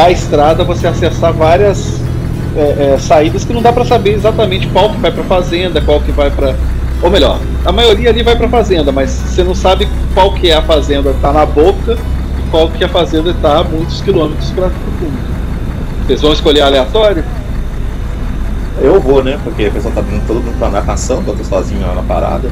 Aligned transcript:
da 0.00 0.10
estrada 0.10 0.64
você 0.64 0.86
acessar 0.86 1.30
várias 1.30 2.00
é, 2.56 2.94
é, 2.94 2.98
saídas 2.98 3.44
que 3.44 3.52
não 3.52 3.60
dá 3.60 3.70
para 3.70 3.84
saber 3.84 4.14
exatamente 4.14 4.66
qual 4.68 4.88
que 4.88 4.96
vai 4.96 5.12
para 5.12 5.24
fazenda, 5.24 5.78
qual 5.82 6.00
que 6.00 6.10
vai 6.10 6.30
para 6.30 6.54
ou 7.02 7.10
melhor, 7.10 7.38
a 7.66 7.72
maioria 7.72 8.08
ali 8.08 8.22
vai 8.22 8.34
para 8.34 8.48
fazenda, 8.48 8.90
mas 8.90 9.10
você 9.10 9.44
não 9.44 9.54
sabe 9.54 9.86
qual 10.14 10.32
que 10.32 10.50
é 10.50 10.54
a 10.54 10.62
fazenda 10.62 11.14
tá 11.20 11.32
na 11.32 11.44
boca 11.44 11.98
e 12.38 12.50
qual 12.50 12.70
que 12.70 12.82
a 12.82 12.88
fazenda 12.88 13.34
tá 13.42 13.58
a 13.58 13.64
muitos 13.64 14.00
quilômetros 14.00 14.50
para 14.50 14.70
fundo. 14.70 15.18
Vocês 16.06 16.22
vão 16.22 16.32
escolher 16.32 16.62
aleatório? 16.62 17.24
Eu 18.80 19.00
vou, 19.00 19.22
né? 19.22 19.38
Porque 19.44 19.64
a 19.64 19.70
pessoa 19.70 19.92
tá 19.94 20.00
vindo 20.00 20.26
todo 20.26 20.42
mundo 20.42 20.58
pra 20.58 20.70
marcação, 20.70 21.22
eu 21.26 21.36
tô 21.36 21.44
sozinho 21.44 21.80
lá 21.86 21.94
na 21.94 22.02
parada. 22.02 22.50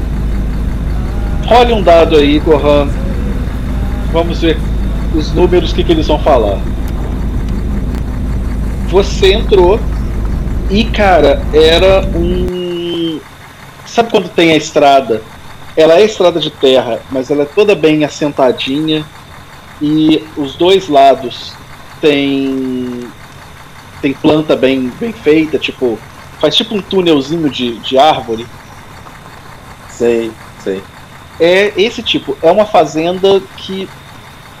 Role 1.47 1.73
um 1.73 1.81
dado 1.81 2.15
aí, 2.15 2.39
Gohan. 2.39 2.87
Vamos 4.11 4.41
ver 4.41 4.57
os 5.15 5.31
números, 5.33 5.73
que, 5.73 5.83
que 5.83 5.91
eles 5.91 6.07
vão 6.07 6.19
falar. 6.19 6.59
Você 8.89 9.33
entrou 9.33 9.79
e, 10.69 10.83
cara, 10.85 11.41
era 11.53 12.01
um. 12.15 13.19
Sabe 13.85 14.09
quando 14.09 14.29
tem 14.29 14.51
a 14.51 14.55
estrada? 14.57 15.21
Ela 15.77 15.99
é 15.99 16.05
estrada 16.05 16.39
de 16.39 16.49
terra, 16.49 16.99
mas 17.11 17.29
ela 17.29 17.43
é 17.43 17.45
toda 17.45 17.75
bem 17.75 18.03
assentadinha 18.03 19.05
e 19.81 20.23
os 20.35 20.55
dois 20.55 20.89
lados 20.89 21.53
tem 22.01 23.07
tem 24.01 24.13
planta 24.13 24.55
bem, 24.55 24.91
bem 24.99 25.13
feita, 25.13 25.57
tipo 25.57 25.99
faz 26.39 26.55
tipo 26.55 26.75
um 26.75 26.81
túnelzinho 26.81 27.49
de, 27.49 27.77
de 27.79 27.97
árvore. 27.97 28.47
Sei, 29.89 30.31
sei. 30.63 30.81
É 31.39 31.73
esse 31.77 32.01
tipo, 32.01 32.37
é 32.41 32.49
uma 32.49 32.65
fazenda 32.65 33.41
que 33.57 33.87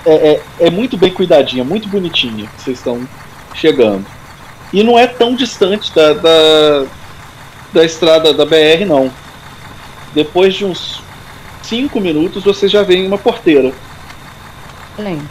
é, 0.05 0.13
é, 0.13 0.41
é 0.67 0.69
muito 0.69 0.97
bem 0.97 1.11
cuidadinha, 1.11 1.63
muito 1.63 1.87
bonitinha. 1.87 2.49
Vocês 2.57 2.77
estão 2.77 3.07
chegando. 3.53 4.05
E 4.71 4.83
não 4.83 4.97
é 4.97 5.07
tão 5.07 5.35
distante 5.35 5.93
da, 5.93 6.13
da, 6.13 6.85
da 7.73 7.83
estrada 7.83 8.33
da 8.33 8.45
BR, 8.45 8.85
não. 8.87 9.11
Depois 10.13 10.53
de 10.53 10.65
uns 10.65 11.01
5 11.63 11.99
minutos, 11.99 12.43
você 12.43 12.67
já 12.67 12.83
vê 12.83 13.05
uma 13.05 13.17
porteira. 13.17 13.73
Excelente. 14.93 15.29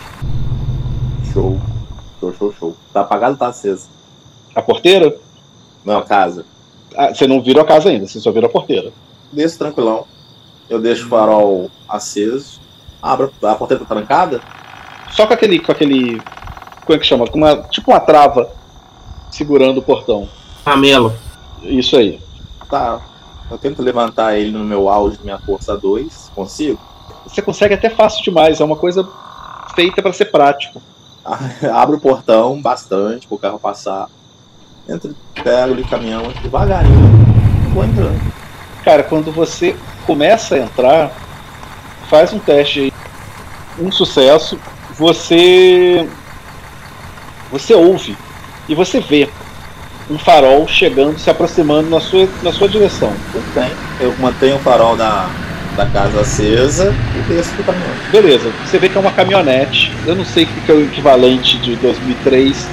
Show. 1.33 1.61
Show, 2.19 2.35
show, 2.37 2.55
show. 2.59 2.77
Tá 2.93 3.03
apagado 3.03 3.33
ou 3.33 3.39
tá 3.39 3.49
aceso? 3.49 3.89
A 4.55 4.63
porteira? 4.63 5.17
Não, 5.85 5.99
a 5.99 6.05
casa. 6.05 6.45
Ah, 6.97 7.15
você 7.15 7.27
não 7.27 7.41
virou 7.41 7.63
a 7.63 7.67
casa 7.67 7.91
ainda, 7.91 8.07
você 8.07 8.19
só 8.19 8.33
virou 8.33 8.49
a 8.49 8.53
porteira. 8.53 8.93
Desço 9.33 9.59
tranquilão. 9.59 10.05
Eu 10.69 10.81
deixo 10.81 11.07
o 11.07 11.09
farol 11.09 11.71
aceso. 11.89 12.61
Abro, 13.01 13.33
a 13.43 13.55
porteira 13.55 13.85
tá 13.85 13.95
trancada? 13.95 14.41
Só 15.13 15.27
com 15.27 15.35
aquele. 15.35 15.61
com 15.61 15.71
aquele. 15.71 16.21
Como 16.85 16.97
é 16.97 16.99
que 16.99 17.07
chama? 17.07 17.27
Com 17.27 17.39
uma, 17.39 17.57
tipo 17.65 17.91
uma 17.91 18.01
trava 18.01 18.51
segurando 19.31 19.79
o 19.79 19.83
portão. 19.83 20.29
Camelo. 20.65 21.15
Isso 21.63 21.97
aí. 21.97 22.21
Tá. 22.69 23.01
Eu 23.51 23.57
tento 23.57 23.83
levantar 23.83 24.37
ele 24.37 24.51
no 24.51 24.65
meu 24.65 24.89
auge, 24.89 25.19
minha 25.23 25.39
força 25.39 25.77
2. 25.77 26.33
Consigo? 26.35 26.79
Você 27.27 27.41
consegue 27.41 27.75
até 27.75 27.89
fácil 27.89 28.23
demais, 28.23 28.61
é 28.61 28.65
uma 28.65 28.77
coisa 28.77 29.09
feita 29.75 30.03
para 30.03 30.13
ser 30.13 30.27
prático. 30.27 30.83
Abro 31.73 31.97
o 31.97 32.01
portão 32.01 32.61
bastante 32.61 33.27
pro 33.27 33.39
carro 33.39 33.59
passar. 33.59 34.09
Entro, 34.89 35.15
pego 35.35 35.73
ali 35.73 35.83
o 35.83 35.89
caminhão 35.89 36.33
devagarinho. 36.43 37.09
Vou 37.75 37.85
entrando. 37.85 38.21
Cara, 38.83 39.03
quando 39.03 39.31
você 39.31 39.77
começa 40.07 40.55
a 40.55 40.59
entrar, 40.59 41.13
faz 42.09 42.33
um 42.33 42.39
teste 42.39 42.81
aí. 42.81 42.93
Um 43.79 43.93
sucesso. 43.93 44.59
Você. 44.97 46.09
Você 47.51 47.75
ouve 47.75 48.17
e 48.69 48.75
você 48.75 49.01
vê 49.01 49.29
um 50.11 50.19
farol 50.19 50.67
chegando, 50.67 51.19
se 51.19 51.29
aproximando 51.29 51.91
na 51.91 52.01
sua, 52.01 52.29
na 52.43 52.53
sua 52.53 52.69
direção. 52.69 53.13
Tudo 53.33 53.55
bem. 53.55 53.71
Eu 54.01 54.15
mantenho 54.19 54.57
o 54.57 54.59
farol 54.61 54.97
da, 54.97 55.29
da 55.77 55.85
casa 55.87 56.21
acesa 56.21 56.95
e 57.17 57.33
desço 57.33 57.55
do 57.57 57.65
caminhão. 57.65 57.91
Beleza, 58.11 58.51
você 58.65 58.79
vê 58.79 58.89
que 58.89 58.97
é 58.97 59.01
uma 59.01 59.13
caminhonete. 59.13 59.93
Eu 60.07 60.15
não 60.17 60.25
sei 60.25 60.45
o 60.45 60.47
que 60.47 60.71
é 60.73 60.75
o 60.75 60.83
equivalente 60.85 61.59
de 61.59 61.77
2003, 61.77 62.67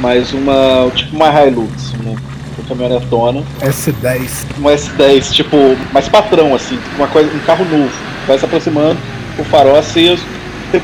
mas 0.00 0.32
uma. 0.32 0.90
tipo 0.94 1.16
uma 1.16 1.28
Hilux, 1.28 1.94
uma, 2.00 2.10
uma 2.12 2.68
caminhonetona. 2.68 3.42
S10. 3.62 4.28
Uma 4.58 4.72
S10, 4.72 5.32
tipo, 5.32 5.56
mais 5.92 6.08
patrão, 6.08 6.54
assim, 6.54 6.78
uma 6.96 7.06
coisa, 7.08 7.30
um 7.34 7.38
carro 7.40 7.64
novo. 7.64 7.92
Vai 8.26 8.38
se 8.38 8.44
aproximando, 8.44 8.98
o 9.38 9.44
farol 9.44 9.76
aceso. 9.78 10.22
Você- 10.70 10.82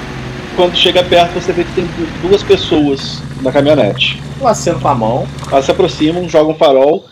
quando 0.57 0.75
chega 0.75 1.05
perto, 1.05 1.35
você 1.35 1.53
vê 1.53 1.65
que 1.65 1.73
tem 1.73 1.85
du- 1.85 2.29
duas 2.29 2.43
pessoas 2.43 3.23
na 3.43 3.53
caminhonete. 3.53 4.21
Eu 4.41 4.47
aceno 4.47 4.81
com 4.81 4.89
a 4.89 4.95
mão. 4.95 5.27
Elas 5.51 5.65
se 5.65 5.71
aproximam, 5.71 6.29
jogam 6.29 6.53
um 6.53 6.59
farol. 6.59 7.05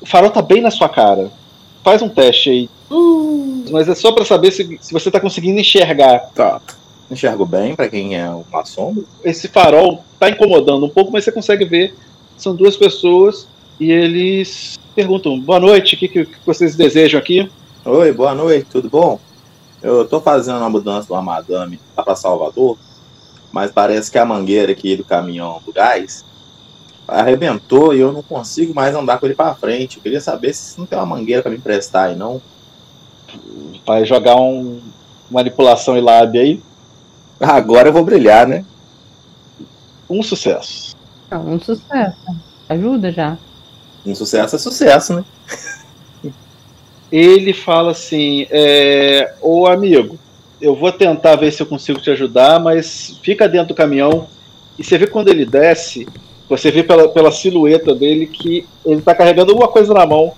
O 0.00 0.06
farol 0.06 0.30
tá 0.30 0.42
bem 0.42 0.60
na 0.60 0.70
sua 0.70 0.88
cara. 0.88 1.30
Faz 1.82 2.02
um 2.02 2.08
teste 2.08 2.50
aí. 2.50 2.70
Mas 3.70 3.88
é 3.88 3.94
só 3.94 4.12
pra 4.12 4.24
saber 4.24 4.50
se, 4.52 4.78
se 4.80 4.92
você 4.92 5.10
tá 5.10 5.20
conseguindo 5.20 5.60
enxergar. 5.60 6.30
Tá. 6.34 6.60
Enxergo 7.10 7.46
bem 7.46 7.74
pra 7.74 7.88
quem 7.88 8.16
é 8.16 8.28
uma 8.28 8.64
sombra. 8.64 9.04
Esse 9.24 9.48
farol 9.48 10.04
tá 10.18 10.28
incomodando 10.28 10.84
um 10.84 10.88
pouco, 10.88 11.12
mas 11.12 11.24
você 11.24 11.32
consegue 11.32 11.64
ver. 11.64 11.94
São 12.36 12.54
duas 12.54 12.76
pessoas 12.76 13.46
e 13.78 13.90
eles 13.90 14.78
perguntam: 14.94 15.38
boa 15.38 15.60
noite, 15.60 15.94
o 15.94 15.98
que, 15.98 16.08
que 16.08 16.28
vocês 16.44 16.74
desejam 16.74 17.18
aqui? 17.18 17.50
Oi, 17.84 18.12
boa 18.12 18.34
noite, 18.34 18.66
tudo 18.70 18.90
bom? 18.90 19.20
Eu 19.82 20.04
tô 20.06 20.20
fazendo 20.20 20.58
uma 20.58 20.70
mudança 20.70 21.06
de 21.06 21.12
uma 21.12 21.22
madame 21.22 21.78
lá 21.96 22.02
pra 22.02 22.16
Salvador, 22.16 22.76
mas 23.56 23.72
parece 23.72 24.10
que 24.10 24.18
a 24.18 24.24
mangueira 24.26 24.72
aqui 24.72 24.94
do 24.96 25.02
caminhão 25.02 25.62
do 25.64 25.72
gás 25.72 26.22
arrebentou 27.08 27.94
e 27.94 28.00
eu 28.00 28.12
não 28.12 28.22
consigo 28.22 28.74
mais 28.74 28.94
andar 28.94 29.18
com 29.18 29.24
ele 29.24 29.34
pra 29.34 29.54
frente. 29.54 29.96
Eu 29.96 30.02
queria 30.02 30.20
saber 30.20 30.52
se 30.52 30.78
não 30.78 30.84
tem 30.84 30.98
uma 30.98 31.06
mangueira 31.06 31.40
pra 31.40 31.50
me 31.50 31.56
emprestar 31.56 32.10
aí, 32.10 32.14
não. 32.14 32.42
Vai 33.86 34.04
jogar 34.04 34.36
um 34.36 34.78
manipulação 35.30 35.96
e 35.96 36.02
lábia 36.02 36.42
aí. 36.42 36.62
Agora 37.40 37.88
eu 37.88 37.94
vou 37.94 38.04
brilhar, 38.04 38.46
né? 38.46 38.62
Um 40.10 40.22
sucesso. 40.22 40.94
Não, 41.30 41.54
um 41.54 41.58
sucesso. 41.58 42.36
Ajuda 42.68 43.10
já. 43.10 43.38
Um 44.04 44.14
sucesso 44.14 44.54
é 44.54 44.58
sucesso, 44.58 45.14
né? 45.14 45.24
Ele 47.10 47.54
fala 47.54 47.92
assim: 47.92 48.46
é, 48.50 49.34
Ô 49.40 49.66
amigo, 49.66 50.18
eu 50.60 50.74
vou 50.74 50.90
tentar 50.90 51.36
ver 51.36 51.52
se 51.52 51.62
eu 51.62 51.66
consigo 51.66 52.00
te 52.00 52.10
ajudar, 52.10 52.58
mas 52.60 53.18
fica 53.22 53.48
dentro 53.48 53.68
do 53.68 53.74
caminhão. 53.74 54.26
E 54.78 54.84
você 54.84 54.96
vê 54.98 55.06
quando 55.06 55.28
ele 55.28 55.44
desce, 55.44 56.06
você 56.48 56.70
vê 56.70 56.82
pela, 56.82 57.08
pela 57.08 57.30
silhueta 57.30 57.94
dele 57.94 58.26
que 58.26 58.66
ele 58.84 59.02
tá 59.02 59.14
carregando 59.14 59.52
alguma 59.52 59.68
coisa 59.68 59.92
na 59.92 60.06
mão, 60.06 60.32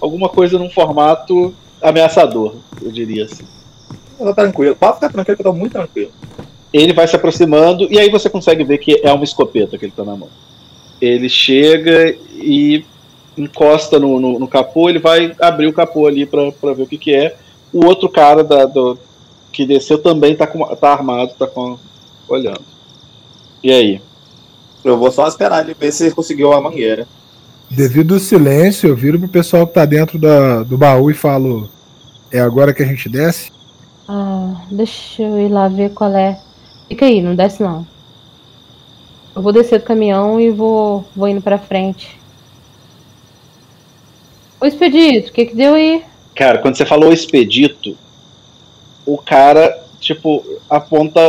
alguma 0.00 0.28
coisa 0.28 0.58
num 0.58 0.70
formato 0.70 1.54
ameaçador, 1.82 2.54
eu 2.82 2.90
diria 2.90 3.24
assim. 3.24 3.44
Tô 4.18 4.34
tranquilo. 4.34 4.74
Pode 4.76 4.94
ficar 4.94 5.10
tranquilo 5.10 5.36
que 5.36 5.42
eu 5.42 5.52
tô 5.52 5.52
muito 5.52 5.72
tranquilo. 5.72 6.10
Ele 6.72 6.92
vai 6.92 7.06
se 7.06 7.16
aproximando 7.16 7.86
e 7.90 7.98
aí 7.98 8.10
você 8.10 8.28
consegue 8.28 8.64
ver 8.64 8.78
que 8.78 9.00
é 9.02 9.12
uma 9.12 9.24
escopeta 9.24 9.76
que 9.78 9.84
ele 9.84 9.92
tá 9.94 10.04
na 10.04 10.16
mão. 10.16 10.28
Ele 11.00 11.28
chega 11.28 12.16
e 12.34 12.84
encosta 13.36 13.98
no, 13.98 14.18
no, 14.18 14.38
no 14.38 14.48
capô, 14.48 14.88
ele 14.88 14.98
vai 14.98 15.34
abrir 15.40 15.66
o 15.66 15.72
capô 15.72 16.06
ali 16.06 16.24
pra 16.24 16.50
pra 16.52 16.72
ver 16.72 16.82
o 16.82 16.86
que, 16.86 16.96
que 16.96 17.14
é. 17.14 17.36
O 17.72 17.84
outro 17.84 18.08
cara 18.08 18.42
da, 18.42 18.64
do, 18.64 18.98
que 19.56 19.64
desceu 19.64 19.96
também 19.96 20.36
tá, 20.36 20.46
com, 20.46 20.62
tá 20.76 20.92
armado, 20.92 21.32
tá 21.38 21.46
com, 21.46 21.78
olhando. 22.28 22.60
E 23.62 23.72
aí? 23.72 24.02
Eu 24.84 24.98
vou 24.98 25.10
só 25.10 25.26
esperar 25.26 25.64
ele 25.64 25.72
ver 25.72 25.90
se 25.92 26.04
ele 26.04 26.14
conseguiu 26.14 26.52
a 26.52 26.60
mangueira. 26.60 27.08
Devido 27.70 28.14
ao 28.14 28.20
silêncio, 28.20 28.90
eu 28.90 28.94
viro 28.94 29.18
pro 29.18 29.28
pessoal 29.28 29.66
que 29.66 29.72
tá 29.72 29.86
dentro 29.86 30.18
da, 30.18 30.62
do 30.62 30.76
baú 30.76 31.10
e 31.10 31.14
falo: 31.14 31.70
É 32.30 32.38
agora 32.38 32.74
que 32.74 32.82
a 32.82 32.86
gente 32.86 33.08
desce? 33.08 33.50
Ah, 34.06 34.60
deixa 34.70 35.22
eu 35.22 35.40
ir 35.40 35.48
lá 35.48 35.68
ver 35.68 35.90
qual 35.94 36.14
é. 36.14 36.38
Fica 36.86 37.06
aí, 37.06 37.22
não 37.22 37.34
desce 37.34 37.62
não. 37.62 37.86
Eu 39.34 39.40
vou 39.40 39.54
descer 39.54 39.78
do 39.80 39.86
caminhão 39.86 40.38
e 40.38 40.50
vou, 40.50 41.02
vou 41.16 41.28
indo 41.28 41.40
pra 41.40 41.58
frente. 41.58 42.20
Ô 44.60 44.66
Expedito, 44.66 45.30
o 45.30 45.32
que 45.32 45.46
que 45.46 45.56
deu 45.56 45.74
aí? 45.74 46.04
Cara, 46.34 46.58
quando 46.58 46.76
você 46.76 46.84
falou 46.84 47.12
expedito, 47.12 47.96
o 49.06 49.16
cara, 49.16 49.82
tipo, 50.00 50.44
aponta. 50.68 51.20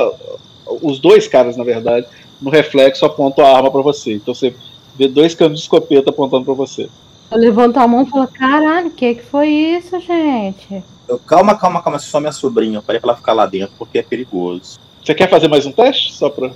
Os 0.81 0.99
dois 0.99 1.27
caras, 1.27 1.55
na 1.55 1.63
verdade, 1.63 2.07
no 2.41 2.49
reflexo 2.49 3.05
apontam 3.05 3.45
a 3.45 3.55
arma 3.55 3.71
pra 3.71 3.81
você. 3.81 4.15
Então 4.15 4.33
você 4.33 4.53
vê 4.97 5.07
dois 5.07 5.33
canos 5.33 5.59
de 5.59 5.63
escopeta 5.63 6.09
apontando 6.09 6.43
pra 6.43 6.53
você. 6.53 6.89
Eu 7.31 7.37
levanto 7.37 7.77
a 7.77 7.87
mão 7.87 8.03
e 8.03 8.09
falo, 8.09 8.27
caralho, 8.27 8.87
o 8.87 8.91
que 8.91 9.15
que 9.15 9.23
foi 9.23 9.47
isso, 9.49 9.99
gente? 9.99 10.83
Eu, 11.07 11.19
calma, 11.19 11.55
calma, 11.55 11.81
calma, 11.81 11.99
só 11.99 12.19
minha 12.19 12.31
sobrinha. 12.31 12.81
Pra 12.81 12.99
ela 13.01 13.15
ficar 13.15 13.33
lá 13.33 13.45
dentro 13.45 13.73
porque 13.77 13.99
é 13.99 14.03
perigoso. 14.03 14.79
Você 15.03 15.13
quer 15.13 15.29
fazer 15.29 15.47
mais 15.47 15.65
um 15.65 15.71
teste? 15.71 16.13
Só 16.13 16.29
pra. 16.29 16.51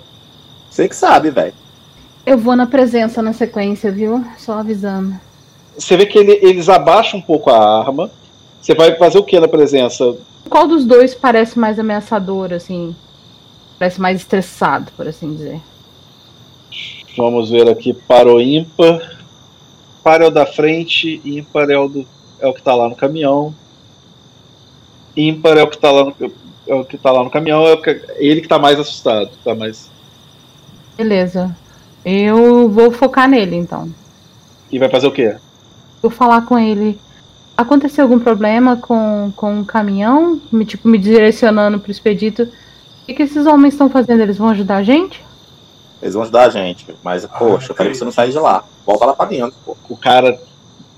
Você 0.70 0.88
que 0.90 0.96
sabe, 0.96 1.30
velho. 1.30 1.54
Eu 2.26 2.38
vou 2.38 2.56
na 2.56 2.66
presença 2.66 3.22
na 3.22 3.34
sequência, 3.34 3.92
viu? 3.92 4.24
Só 4.38 4.60
avisando. 4.60 5.16
Você 5.78 5.96
vê 5.98 6.06
que 6.06 6.18
ele- 6.18 6.40
eles 6.42 6.70
abaixam 6.70 7.20
um 7.20 7.24
pouco 7.24 7.50
a 7.50 7.80
arma. 7.80 8.12
Você 8.62 8.76
vai 8.76 8.96
fazer 8.96 9.18
o 9.18 9.24
que 9.24 9.40
na 9.40 9.48
presença? 9.48 10.16
Qual 10.50 10.68
dos 10.68 10.86
dois 10.86 11.16
parece 11.16 11.58
mais 11.58 11.80
ameaçador, 11.80 12.54
assim? 12.54 12.96
Parece 13.80 14.00
mais 14.00 14.20
estressado, 14.20 14.92
por 14.96 15.08
assim 15.08 15.34
dizer. 15.34 15.60
Vamos 17.18 17.50
ver 17.50 17.68
aqui 17.68 17.94
para 17.94 18.32
o 18.32 18.40
ímpar. 18.40 19.20
Par 20.04 20.22
é 20.22 20.28
o 20.28 20.32
da 20.32 20.46
frente, 20.46 21.22
ímpar 21.26 21.70
é 21.70 21.78
o, 21.78 21.88
do, 21.88 22.08
é 22.40 22.48
o 22.48 22.54
que 22.54 22.62
tá 22.62 22.74
lá 22.76 22.88
no 22.88 22.96
caminhão. 22.96 23.54
Ímpar 25.16 25.58
é 25.58 25.64
o 25.64 25.68
que 25.68 25.78
tá 25.78 25.92
lá 25.92 26.06
no, 26.06 26.16
é 26.68 26.76
o 26.76 26.86
que 26.86 26.98
tá 26.98 27.12
lá 27.12 27.24
no 27.24 27.30
caminhão, 27.30 27.68
é, 27.68 27.76
que- 27.78 28.06
ele 28.18 28.42
que 28.42 28.48
tá 28.48 28.58
mais 28.60 28.80
assustado. 28.80 29.30
Tá 29.44 29.54
mais... 29.54 29.90
Beleza. 30.98 31.56
Eu 32.06 32.70
vou 32.70 32.92
focar 32.92 33.28
nele 33.28 33.56
então. 33.56 33.90
E 34.72 34.80
vai 34.80 34.90
fazer 34.90 35.08
o 35.08 35.12
quê? 35.12 35.36
Vou 36.02 36.10
falar 36.10 36.44
com 36.44 36.58
ele. 36.58 37.00
Aconteceu 37.62 38.04
algum 38.04 38.20
problema 38.20 38.78
com, 38.78 39.32
com 39.36 39.62
o 39.62 39.66
caminhão? 39.66 40.42
Me, 40.52 40.66
tipo, 40.66 40.88
me 40.88 40.98
direcionando 40.98 41.80
pro 41.80 41.92
expedito. 41.92 42.44
O 42.44 43.06
que, 43.06 43.14
que 43.14 43.24
esses 43.24 43.46
homens 43.46 43.74
estão 43.74 43.90
fazendo? 43.90 44.22
Eles 44.22 44.38
vão 44.38 44.50
ajudar 44.50 44.78
a 44.78 44.84
gente? 44.84 45.24
Eles 46.02 46.16
vão 46.16 46.24
ajudar 46.24 46.46
a 46.46 46.50
gente. 46.50 46.88
Mas, 47.04 47.26
poxa, 47.26 47.72
eu 47.72 47.76
falei 47.76 47.92
pra 47.92 48.00
você 48.00 48.06
não 48.06 48.12
sair 48.12 48.32
de 48.32 48.40
lá. 48.40 48.64
Volta 48.86 49.06
lá 49.06 49.14
pra 49.14 49.28
dentro, 49.28 49.54
pô. 49.64 49.78
O 49.88 49.96
cara 49.96 50.40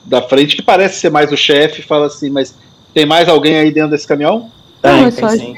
da 0.06 0.21
frente, 0.21 0.56
que 0.56 0.62
parece 0.62 1.00
ser 1.00 1.12
mais 1.12 1.31
o 1.31 1.38
chefe, 1.38 1.81
fala 1.81 2.06
assim: 2.06 2.30
Mas 2.30 2.56
tem 2.94 3.06
mais 3.06 3.27
alguém 3.27 3.57
aí 3.57 3.71
dentro 3.71 3.92
desse 3.92 4.07
caminhão? 4.07 4.50
Não, 4.81 4.92
Tem, 4.92 5.06
é 5.06 5.12
tem 5.12 5.30
sim. 5.30 5.56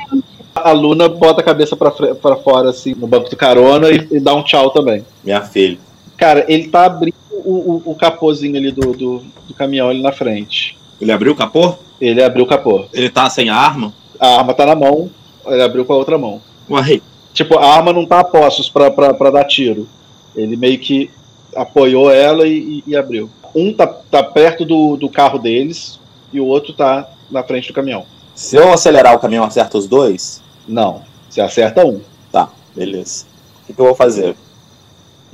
A 0.55 0.71
Luna 0.71 1.07
bota 1.07 1.41
a 1.41 1.43
cabeça 1.43 1.75
pra 1.75 1.91
fora, 2.37 2.69
assim, 2.69 2.95
no 2.95 3.05
banco 3.05 3.29
do 3.29 3.35
carona 3.35 3.91
e, 3.91 4.07
e 4.09 4.19
dá 4.19 4.33
um 4.33 4.43
tchau 4.43 4.71
também. 4.71 5.05
Minha 5.23 5.41
filha. 5.41 5.77
Cara, 6.17 6.45
ele 6.47 6.69
tá 6.69 6.85
abrindo 6.85 7.15
o, 7.29 7.83
o, 7.85 7.91
o 7.91 7.95
capôzinho 7.95 8.55
ali 8.55 8.71
do, 8.71 8.93
do, 8.93 9.23
do 9.47 9.53
caminhão 9.53 9.89
ali 9.89 10.01
na 10.01 10.13
frente. 10.13 10.77
Ele 11.00 11.12
abriu 11.12 11.33
o 11.33 11.36
capô? 11.36 11.75
Ele 12.00 12.21
abriu 12.24 12.44
o 12.45 12.47
capô. 12.47 12.86
Ele 12.94 13.09
tá 13.09 13.30
sem 13.30 13.50
arma? 13.50 13.94
A 14.19 14.38
arma 14.39 14.53
tá 14.53 14.65
na 14.65 14.75
mão, 14.75 15.09
ele 15.45 15.62
abriu 15.62 15.86
com 15.86 15.94
a 15.94 15.97
outra 15.97 16.18
mão. 16.18 16.42
Uai, 16.69 17.01
Tipo, 17.33 17.57
a 17.59 17.65
arma 17.75 17.92
não 17.92 18.06
tá 18.06 18.21
a 18.21 18.24
postos 18.24 18.69
pra, 18.69 18.89
pra, 18.89 19.13
pra 19.13 19.30
dar 19.30 19.44
tiro. 19.44 19.88
Ele 20.36 20.56
meio 20.56 20.80
que 20.80 21.09
apoiou 21.56 22.09
ela 22.09 22.47
e, 22.47 22.57
e- 22.80 22.83
e 22.88 22.95
abriu. 22.95 23.30
Um 23.53 23.74
tá, 23.74 23.86
tá 23.88 24.24
perto 24.24 24.63
do, 24.65 24.95
do 24.95 25.09
carro 25.09 25.38
deles 25.38 26.00
e 26.31 26.39
o 26.39 26.45
outro 26.45 26.71
tá 26.74 27.09
na 27.30 27.44
frente 27.44 27.68
do 27.68 27.74
caminhão. 27.74 28.06
Se 28.33 28.56
eu 28.56 28.71
acelerar 28.71 29.13
o 29.15 29.19
caminhão, 29.19 29.44
acerta 29.45 29.77
os 29.77 29.88
dois? 29.88 30.41
Não, 30.68 31.01
você 31.30 31.41
acerta 31.41 31.86
um. 31.86 32.00
Tá, 32.31 32.50
beleza. 32.75 33.25
O 33.63 33.68
que, 33.68 33.74
que 33.74 33.80
eu 33.81 33.86
vou 33.86 33.95
fazer? 33.95 34.36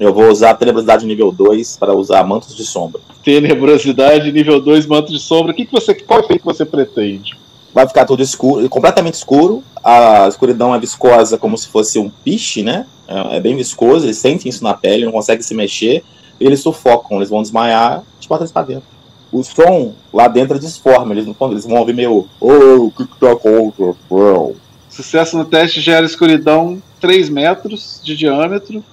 Eu 0.01 0.11
vou 0.11 0.29
usar 0.29 0.49
a 0.49 0.53
tenebrosidade 0.55 1.05
nível 1.05 1.31
2 1.31 1.77
para 1.77 1.93
usar 1.93 2.23
mantos 2.23 2.55
de 2.55 2.65
sombra. 2.65 2.99
Tenebrosidade, 3.23 4.31
nível 4.31 4.59
2, 4.59 4.87
manto 4.87 5.11
de 5.11 5.19
sombra. 5.19 5.51
O 5.51 5.55
que, 5.55 5.63
que 5.63 5.71
você, 5.71 5.93
qual 5.93 6.21
efeito 6.21 6.43
você 6.43 6.65
pretende? 6.65 7.37
Vai 7.71 7.87
ficar 7.87 8.05
tudo 8.05 8.23
escuro, 8.23 8.67
completamente 8.67 9.13
escuro. 9.13 9.63
A 9.83 10.27
escuridão 10.27 10.73
é 10.73 10.79
viscosa 10.79 11.37
como 11.37 11.55
se 11.55 11.67
fosse 11.67 11.99
um 11.99 12.09
piche, 12.09 12.63
né? 12.63 12.87
É, 13.07 13.37
é 13.37 13.39
bem 13.39 13.55
viscoso, 13.55 14.07
eles 14.07 14.17
sentem 14.17 14.49
isso 14.49 14.63
na 14.63 14.73
pele, 14.73 15.05
não 15.05 15.11
conseguem 15.11 15.43
se 15.43 15.53
mexer. 15.53 16.03
E 16.39 16.45
eles 16.47 16.61
sufocam, 16.61 17.17
eles 17.17 17.29
vão 17.29 17.43
desmaiar, 17.43 18.01
gente 18.15 18.27
bota 18.27 18.41
eles 18.41 18.51
pra 18.51 18.63
dentro. 18.63 18.89
O 19.31 19.43
som 19.43 19.93
lá 20.11 20.27
dentro 20.27 20.57
é 20.57 20.59
disforme, 20.59 21.13
eles, 21.13 21.27
não, 21.27 21.51
eles 21.51 21.63
vão 21.63 21.77
ouvir 21.77 21.93
meio. 21.93 22.27
Ô, 22.39 22.85
o 22.87 22.91
que 22.91 23.05
que 23.05 23.19
tá 23.19 23.33
acontecendo? 23.33 24.55
Sucesso 24.89 25.37
no 25.37 25.45
teste 25.45 25.79
gera 25.79 26.07
escuridão 26.07 26.81
3 26.99 27.29
metros 27.29 28.01
de 28.03 28.17
diâmetro. 28.17 28.83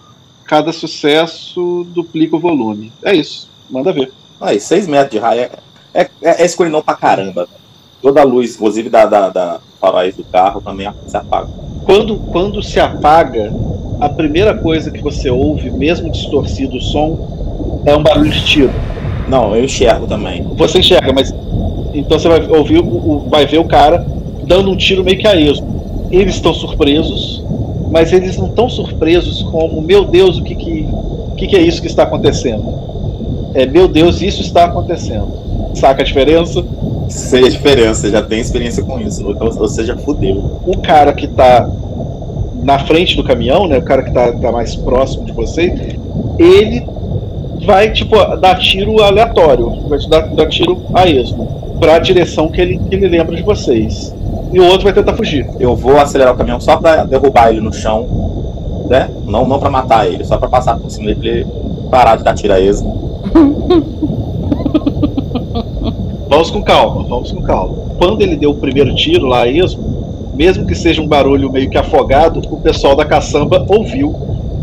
Cada 0.49 0.73
sucesso 0.73 1.87
duplica 1.91 2.35
o 2.35 2.41
volume. 2.41 2.91
É 3.05 3.15
isso, 3.15 3.51
manda 3.71 3.93
ver. 3.93 4.11
Aí, 4.41 4.59
6 4.59 4.89
metros 4.89 5.11
de 5.11 5.19
raio 5.19 5.43
é, 5.43 5.51
é, 5.93 6.09
é, 6.23 6.45
escuridão 6.45 6.81
pra 6.81 6.95
caramba. 6.95 7.47
Toda 8.01 8.23
a 8.23 8.25
luz, 8.25 8.55
inclusive 8.55 8.89
da, 8.89 9.05
da, 9.05 9.29
da 9.29 9.61
faróis 9.79 10.17
do 10.17 10.25
carro, 10.25 10.63
também 10.63 10.89
se 11.07 11.17
apaga. 11.17 11.49
Quando, 11.85 12.17
quando 12.33 12.63
se 12.63 12.81
apaga, 12.81 13.53
a 14.01 14.09
primeira 14.09 14.57
coisa 14.57 14.91
que 14.91 15.03
você 15.03 15.29
ouve, 15.29 15.71
mesmo 15.71 16.11
distorcido 16.11 16.79
o 16.79 16.81
som, 16.81 17.83
é 17.85 17.95
um 17.95 18.03
barulho 18.03 18.31
de 18.31 18.43
tiro. 18.45 18.73
Não, 19.29 19.55
eu 19.55 19.65
enxergo 19.65 20.07
também. 20.07 20.43
Você 20.55 20.79
enxerga, 20.79 21.13
mas 21.13 21.31
então 21.93 22.19
você 22.19 22.29
vai 22.29 22.47
ouvir, 22.49 22.83
vai 23.29 23.45
ver 23.45 23.59
o 23.59 23.65
cara 23.65 24.07
dando 24.45 24.71
um 24.71 24.77
tiro 24.77 25.05
meio 25.05 25.19
que 25.19 25.27
a 25.27 25.37
esmo. 25.37 26.09
Eles 26.11 26.37
estão 26.37 26.55
surpresos, 26.55 27.45
mas 27.91 28.13
eles 28.13 28.37
não 28.37 28.47
estão 28.47 28.69
surpresos 28.69 29.43
como, 29.45 29.81
meu 29.81 30.05
Deus, 30.05 30.39
o 30.39 30.43
que 30.43 30.55
que, 30.55 30.87
que 31.37 31.47
que 31.47 31.57
é 31.57 31.61
isso 31.61 31.81
que 31.81 31.87
está 31.87 32.03
acontecendo? 32.03 32.65
É, 33.55 33.67
meu 33.67 33.89
Deus, 33.89 34.21
isso 34.21 34.43
está 34.43 34.65
acontecendo. 34.65 35.29
Saca 35.75 36.03
a 36.03 36.05
diferença? 36.05 36.65
Sei 37.09 37.47
a 37.47 37.49
diferença, 37.49 38.11
já 38.11 38.23
tem 38.23 38.41
experiência 38.41 38.83
com 38.83 39.01
isso. 39.01 39.31
Então, 39.31 39.49
ou 39.49 39.69
seja, 39.69 39.97
fudeu. 39.97 40.61
o 40.67 40.77
cara 40.79 41.13
que 41.13 41.27
tá 41.27 41.69
na 42.63 42.79
frente 42.81 43.17
do 43.17 43.25
caminhão, 43.25 43.67
né, 43.67 43.79
o 43.79 43.83
cara 43.83 44.03
que 44.03 44.13
tá, 44.13 44.33
tá 44.33 44.53
mais 44.53 44.77
próximo 44.77 45.25
de 45.25 45.33
você, 45.33 45.97
ele 46.39 46.85
vai, 47.65 47.93
tipo, 47.93 48.17
dar 48.37 48.57
tiro 48.57 49.03
aleatório, 49.03 49.89
vai 49.89 49.99
te 49.99 50.09
dar, 50.09 50.21
dar 50.35 50.47
tiro 50.47 50.83
a 50.93 51.09
esmo, 51.09 51.77
pra 51.81 51.99
direção 51.99 52.49
que 52.49 52.61
ele, 52.61 52.79
que 52.79 52.95
ele 52.95 53.09
lembra 53.09 53.35
de 53.37 53.43
vocês. 53.43 54.15
E 54.53 54.61
o 54.61 54.65
outro 54.65 54.85
vai 54.85 54.93
tentar 54.93 55.15
fugir. 55.15 55.47
Eu 55.61 55.77
vou 55.77 55.99
acelerar 55.99 56.35
o 56.35 56.37
caminhão 56.37 56.61
só 56.61 56.77
pra 56.77 57.05
derrubar 57.05 57.51
ele 57.51 57.61
no 57.61 57.73
chão, 57.73 58.07
né? 58.89 59.11
Não, 59.27 59.47
não 59.47 59.59
pra 59.59 59.71
matar 59.71 60.07
ele, 60.07 60.25
só 60.25 60.37
pra 60.39 60.49
passar 60.49 60.77
por 60.79 60.91
cima 60.91 61.07
dele 61.07 61.19
pra 61.21 61.29
ele 61.29 61.47
parar 61.91 62.17
de 62.17 62.25
dar 62.25 62.35
tiro 62.35 62.53
a 62.55 62.61
esmo. 62.61 62.99
Vamos 66.29 66.51
com 66.51 66.63
calma, 66.63 67.05
vamos 67.09 67.33
com 67.33 67.43
calma. 67.43 67.75
Quando 67.99 68.21
ele 68.21 68.37
deu 68.37 68.51
o 68.51 68.55
primeiro 68.55 68.95
tiro 68.95 69.27
lá 69.27 69.43
a 69.43 69.49
esmo, 69.49 69.83
mesmo 70.35 70.67
que 70.67 70.75
seja 70.75 71.01
um 71.01 71.09
barulho 71.09 71.51
meio 71.51 71.69
que 71.71 71.79
afogado, 71.79 72.41
o 72.51 72.61
pessoal 72.61 72.95
da 72.95 73.05
caçamba 73.05 73.65
ouviu 73.67 74.15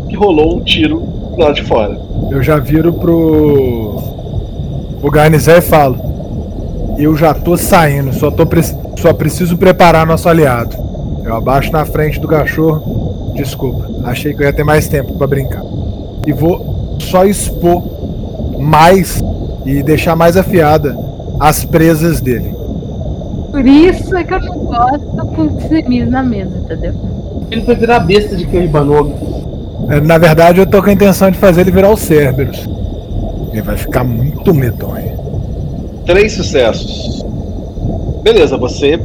que 0.08 0.16
rolou 0.16 0.56
um 0.56 0.60
tiro 0.60 1.02
lá 1.36 1.50
de 1.52 1.62
fora. 1.64 1.98
Eu 2.30 2.42
já 2.42 2.58
viro 2.58 2.92
pro. 2.92 3.96
pro 5.00 5.10
Garnizé 5.10 5.58
e 5.58 5.60
falo. 5.60 5.98
Eu 6.96 7.16
já 7.16 7.34
tô 7.34 7.56
saindo, 7.56 8.12
só, 8.14 8.30
tô 8.30 8.46
pre- 8.46 8.62
só 8.96 9.12
preciso 9.12 9.56
preparar 9.56 10.06
nosso 10.06 10.28
aliado. 10.28 10.76
Eu 11.24 11.34
abaixo 11.34 11.72
na 11.72 11.84
frente 11.84 12.20
do 12.20 12.28
cachorro. 12.28 13.32
Desculpa, 13.34 13.88
achei 14.04 14.32
que 14.32 14.42
eu 14.42 14.46
ia 14.46 14.52
ter 14.52 14.64
mais 14.64 14.88
tempo 14.88 15.14
pra 15.14 15.26
brincar. 15.26 15.62
E 16.26 16.32
vou 16.32 16.96
só 17.00 17.24
expor 17.24 17.82
mais 18.58 19.22
e 19.64 19.82
deixar 19.82 20.16
mais 20.16 20.36
afiada 20.36 20.96
as 21.38 21.64
presas 21.64 22.20
dele. 22.20 22.54
Por 23.50 23.66
isso 23.66 24.14
é 24.16 24.24
que 24.24 24.34
eu 24.34 24.40
não 24.40 24.58
gosto 24.58 25.26
com 25.34 25.60
cinismo 25.68 26.10
na 26.10 26.22
mesa, 26.22 26.56
entendeu? 26.58 26.94
Ele 27.50 27.60
vai 27.62 27.74
virar 27.76 28.00
besta 28.00 28.36
de 28.36 28.46
Kerribanog. 28.46 29.12
É, 29.88 30.00
Na 30.00 30.18
verdade, 30.18 30.60
eu 30.60 30.66
tô 30.66 30.82
com 30.82 30.90
a 30.90 30.92
intenção 30.92 31.30
de 31.30 31.38
fazer 31.38 31.62
ele 31.62 31.70
virar 31.70 31.90
o 31.90 31.96
Cerberus. 31.96 32.68
Ele 33.52 33.62
vai 33.62 33.76
ficar 33.76 34.04
muito 34.04 34.52
medonho. 34.54 35.16
Três 36.04 36.32
sucessos. 36.32 37.25
Beleza, 38.26 38.56
você 38.56 38.98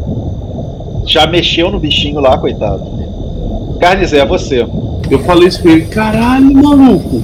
já 1.05 1.27
mexeu 1.27 1.69
no 1.69 1.79
bichinho 1.79 2.19
lá, 2.19 2.35
coitado. 2.39 2.81
Garnizé, 3.77 4.17
é 4.17 4.25
você. 4.25 4.65
Eu 5.11 5.19
falei 5.19 5.47
isso 5.47 5.61
pra 5.61 5.73
ele, 5.73 5.85
caralho, 5.85 6.51
maluco. 6.51 7.21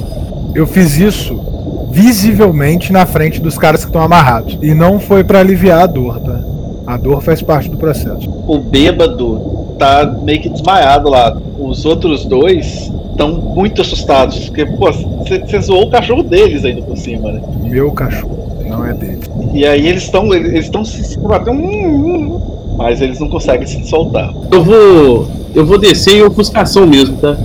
Eu 0.54 0.68
fiz 0.68 0.96
isso 1.00 1.42
visivelmente 1.90 2.94
na 2.94 3.08
frente 3.08 3.42
dos 3.42 3.58
caras 3.58 3.80
que 3.80 3.90
estão 3.90 4.04
amarrados. 4.04 4.60
E 4.62 4.76
não 4.76 5.00
foi 5.00 5.24
pra 5.24 5.40
aliviar 5.40 5.82
a 5.82 5.88
dor, 5.88 6.20
tá? 6.20 6.40
A 6.86 6.98
dor 6.98 7.24
faz 7.24 7.42
parte 7.42 7.68
do 7.68 7.78
processo. 7.78 8.30
O 8.48 8.60
bêbado 8.60 9.76
tá 9.80 10.06
meio 10.22 10.40
que 10.40 10.50
desmaiado 10.50 11.10
lá. 11.10 11.36
Os 11.58 11.84
outros 11.84 12.26
dois 12.26 12.92
estão 13.10 13.32
muito 13.32 13.82
assustados. 13.82 14.50
Porque, 14.50 14.68
pô, 14.68 14.92
você 14.92 15.60
zoou 15.62 15.86
o 15.86 15.90
cachorro 15.90 16.22
deles 16.22 16.64
ainda 16.64 16.84
por 16.84 16.96
cima, 16.96 17.32
né? 17.32 17.42
Meu 17.64 17.92
cachorro, 17.92 18.47
não 18.78 18.86
é 18.86 18.94
dele. 18.94 19.20
E 19.54 19.66
aí 19.66 19.88
eles 19.88 20.04
estão 20.04 20.34
eles 20.34 20.66
estão 20.66 20.84
se 20.86 21.04
se 21.04 21.20
batendo, 21.20 21.60
hum, 21.60 22.06
hum, 22.38 22.42
mas 22.78 23.02
eles 23.02 23.20
não 23.20 23.28
conseguem 23.30 23.66
se 23.68 23.84
soltar. 23.88 24.34
Eu 24.52 24.64
vou. 24.64 25.28
Eu 25.56 25.66
vou 25.66 25.78
descer 25.80 26.18
em 26.18 26.24
ofuscação 26.24 26.86
mesmo, 26.86 27.18
tá? 27.18 27.36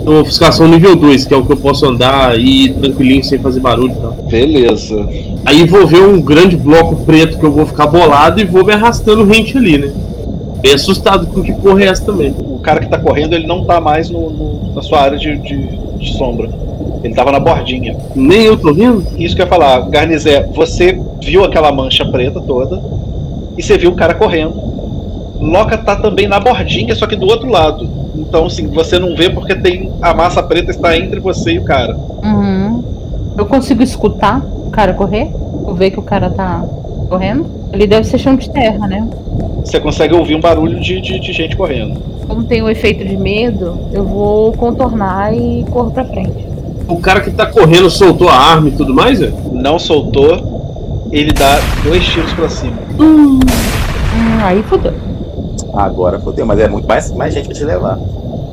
Então, 0.00 0.20
ofuscação 0.20 0.66
nível 0.68 0.94
2, 0.96 1.24
que 1.24 1.34
é 1.34 1.36
o 1.36 1.44
que 1.44 1.52
eu 1.52 1.56
posso 1.56 1.86
andar 1.86 2.38
e 2.38 2.70
tranquilinho 2.74 3.22
sem 3.24 3.38
fazer 3.38 3.60
barulho 3.60 3.94
tal. 4.00 4.12
Beleza. 4.28 5.08
Aí 5.44 5.64
vou 5.66 5.86
ver 5.86 6.02
um 6.02 6.20
grande 6.20 6.56
bloco 6.56 6.96
preto 7.04 7.38
que 7.38 7.44
eu 7.44 7.52
vou 7.52 7.66
ficar 7.66 7.86
bolado 7.86 8.40
e 8.40 8.44
vou 8.44 8.64
me 8.64 8.72
arrastando 8.72 9.24
rente 9.24 9.56
ali, 9.56 9.78
né? 9.78 9.92
Bem 10.60 10.74
assustado 10.74 11.26
com 11.26 11.42
que 11.42 11.52
porra 11.52 11.82
é 11.82 11.86
essa 11.88 12.04
também. 12.04 12.32
O 12.38 12.58
cara 12.58 12.80
que 12.80 12.88
tá 12.88 12.98
correndo, 12.98 13.34
ele 13.34 13.46
não 13.46 13.64
tá 13.64 13.80
mais 13.80 14.08
no, 14.10 14.30
no- 14.30 14.74
na 14.74 14.82
sua 14.82 15.00
área 15.00 15.18
de, 15.18 15.36
de, 15.38 15.66
de 15.98 16.12
sombra. 16.16 16.48
Ele 17.02 17.14
tava 17.14 17.32
na 17.32 17.40
bordinha. 17.40 17.96
Nem 18.14 18.42
eu 18.42 18.56
tô 18.56 18.72
vendo? 18.72 19.04
Isso 19.18 19.34
que 19.34 19.42
eu 19.42 19.46
ia 19.46 19.50
falar, 19.50 19.80
Garnizé, 19.88 20.48
você 20.54 20.98
viu 21.20 21.44
aquela 21.44 21.72
mancha 21.72 22.04
preta 22.04 22.40
toda 22.40 22.82
e 23.56 23.62
você 23.62 23.76
viu 23.76 23.90
o 23.90 23.96
cara 23.96 24.14
correndo. 24.14 24.54
Loca 25.40 25.76
tá 25.76 25.96
também 25.96 26.28
na 26.28 26.38
bordinha, 26.38 26.94
só 26.94 27.06
que 27.06 27.16
do 27.16 27.26
outro 27.26 27.48
lado. 27.48 27.88
Então, 28.14 28.46
assim, 28.46 28.68
você 28.68 28.98
não 28.98 29.16
vê 29.16 29.28
porque 29.30 29.54
tem 29.54 29.90
a 30.00 30.14
massa 30.14 30.42
preta 30.42 30.70
está 30.70 30.96
entre 30.96 31.18
você 31.18 31.52
e 31.52 31.58
o 31.58 31.64
cara. 31.64 31.96
Uhum. 32.22 32.84
Eu 33.36 33.46
consigo 33.46 33.82
escutar 33.82 34.44
o 34.44 34.70
cara 34.70 34.92
correr? 34.92 35.30
Eu 35.66 35.74
ver 35.74 35.90
que 35.90 35.98
o 35.98 36.02
cara 36.02 36.30
tá 36.30 36.64
correndo? 37.08 37.46
Ele 37.72 37.86
deve 37.86 38.06
ser 38.06 38.18
chão 38.18 38.36
de 38.36 38.50
terra, 38.50 38.86
né? 38.86 39.08
Você 39.64 39.80
consegue 39.80 40.14
ouvir 40.14 40.34
um 40.34 40.40
barulho 40.40 40.78
de, 40.80 41.00
de, 41.00 41.18
de 41.18 41.32
gente 41.32 41.56
correndo. 41.56 42.00
Como 42.26 42.44
tem 42.44 42.62
o 42.62 42.68
efeito 42.68 43.04
de 43.04 43.16
medo, 43.16 43.78
eu 43.92 44.04
vou 44.04 44.52
contornar 44.52 45.34
e 45.34 45.64
corro 45.70 45.90
pra 45.90 46.04
frente. 46.04 46.51
O 46.88 46.98
cara 46.98 47.20
que 47.20 47.30
tá 47.30 47.46
correndo 47.46 47.88
soltou 47.90 48.28
a 48.28 48.34
arma 48.36 48.68
e 48.68 48.72
tudo 48.72 48.92
mais, 48.94 49.20
é? 49.22 49.32
Não 49.52 49.78
soltou, 49.78 51.08
ele 51.10 51.32
dá 51.32 51.58
dois 51.84 52.04
tiros 52.04 52.32
pra 52.32 52.48
cima. 52.48 52.76
Hum, 53.00 53.38
aí 54.42 54.62
fodeu. 54.64 54.92
Agora 55.74 56.18
fodeu, 56.18 56.44
mas 56.44 56.58
é 56.60 56.68
muito 56.68 56.86
mais, 56.86 57.10
mais 57.12 57.32
gente 57.34 57.46
pra 57.46 57.54
te 57.56 57.64
levar. 57.64 57.98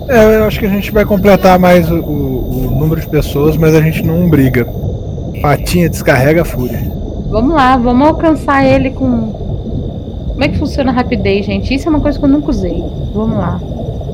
É, 0.08 0.38
eu 0.38 0.44
acho 0.46 0.60
que 0.60 0.66
a 0.66 0.70
gente 0.70 0.92
vai 0.92 1.06
completar 1.06 1.60
mais 1.60 1.90
o, 1.92 1.96
o- 1.96 2.68
o 2.68 2.80
número 2.80 3.00
de 3.02 3.08
pessoas, 3.08 3.56
mas 3.58 3.76
a 3.76 3.82
gente 3.82 4.04
não 4.04 4.30
briga. 4.30 4.66
Patinha 5.42 5.90
descarrega 5.90 6.42
a 6.42 6.46
fúria. 6.46 6.80
Vamos 7.30 7.54
lá, 7.54 7.78
vamos 7.78 8.08
alcançar 8.08 8.66
ele 8.66 8.90
com. 8.92 9.34
Como 10.32 10.44
é 10.44 10.48
que 10.48 10.58
funciona 10.58 10.92
a 10.92 10.94
rapidez, 10.94 11.46
gente? 11.46 11.74
Isso 11.74 11.88
é 11.88 11.90
uma 11.90 12.00
coisa 12.00 12.18
que 12.18 12.24
eu 12.26 12.30
nunca 12.30 12.50
usei. 12.50 12.84
Vamos 13.14 13.38
lá. 13.38 13.60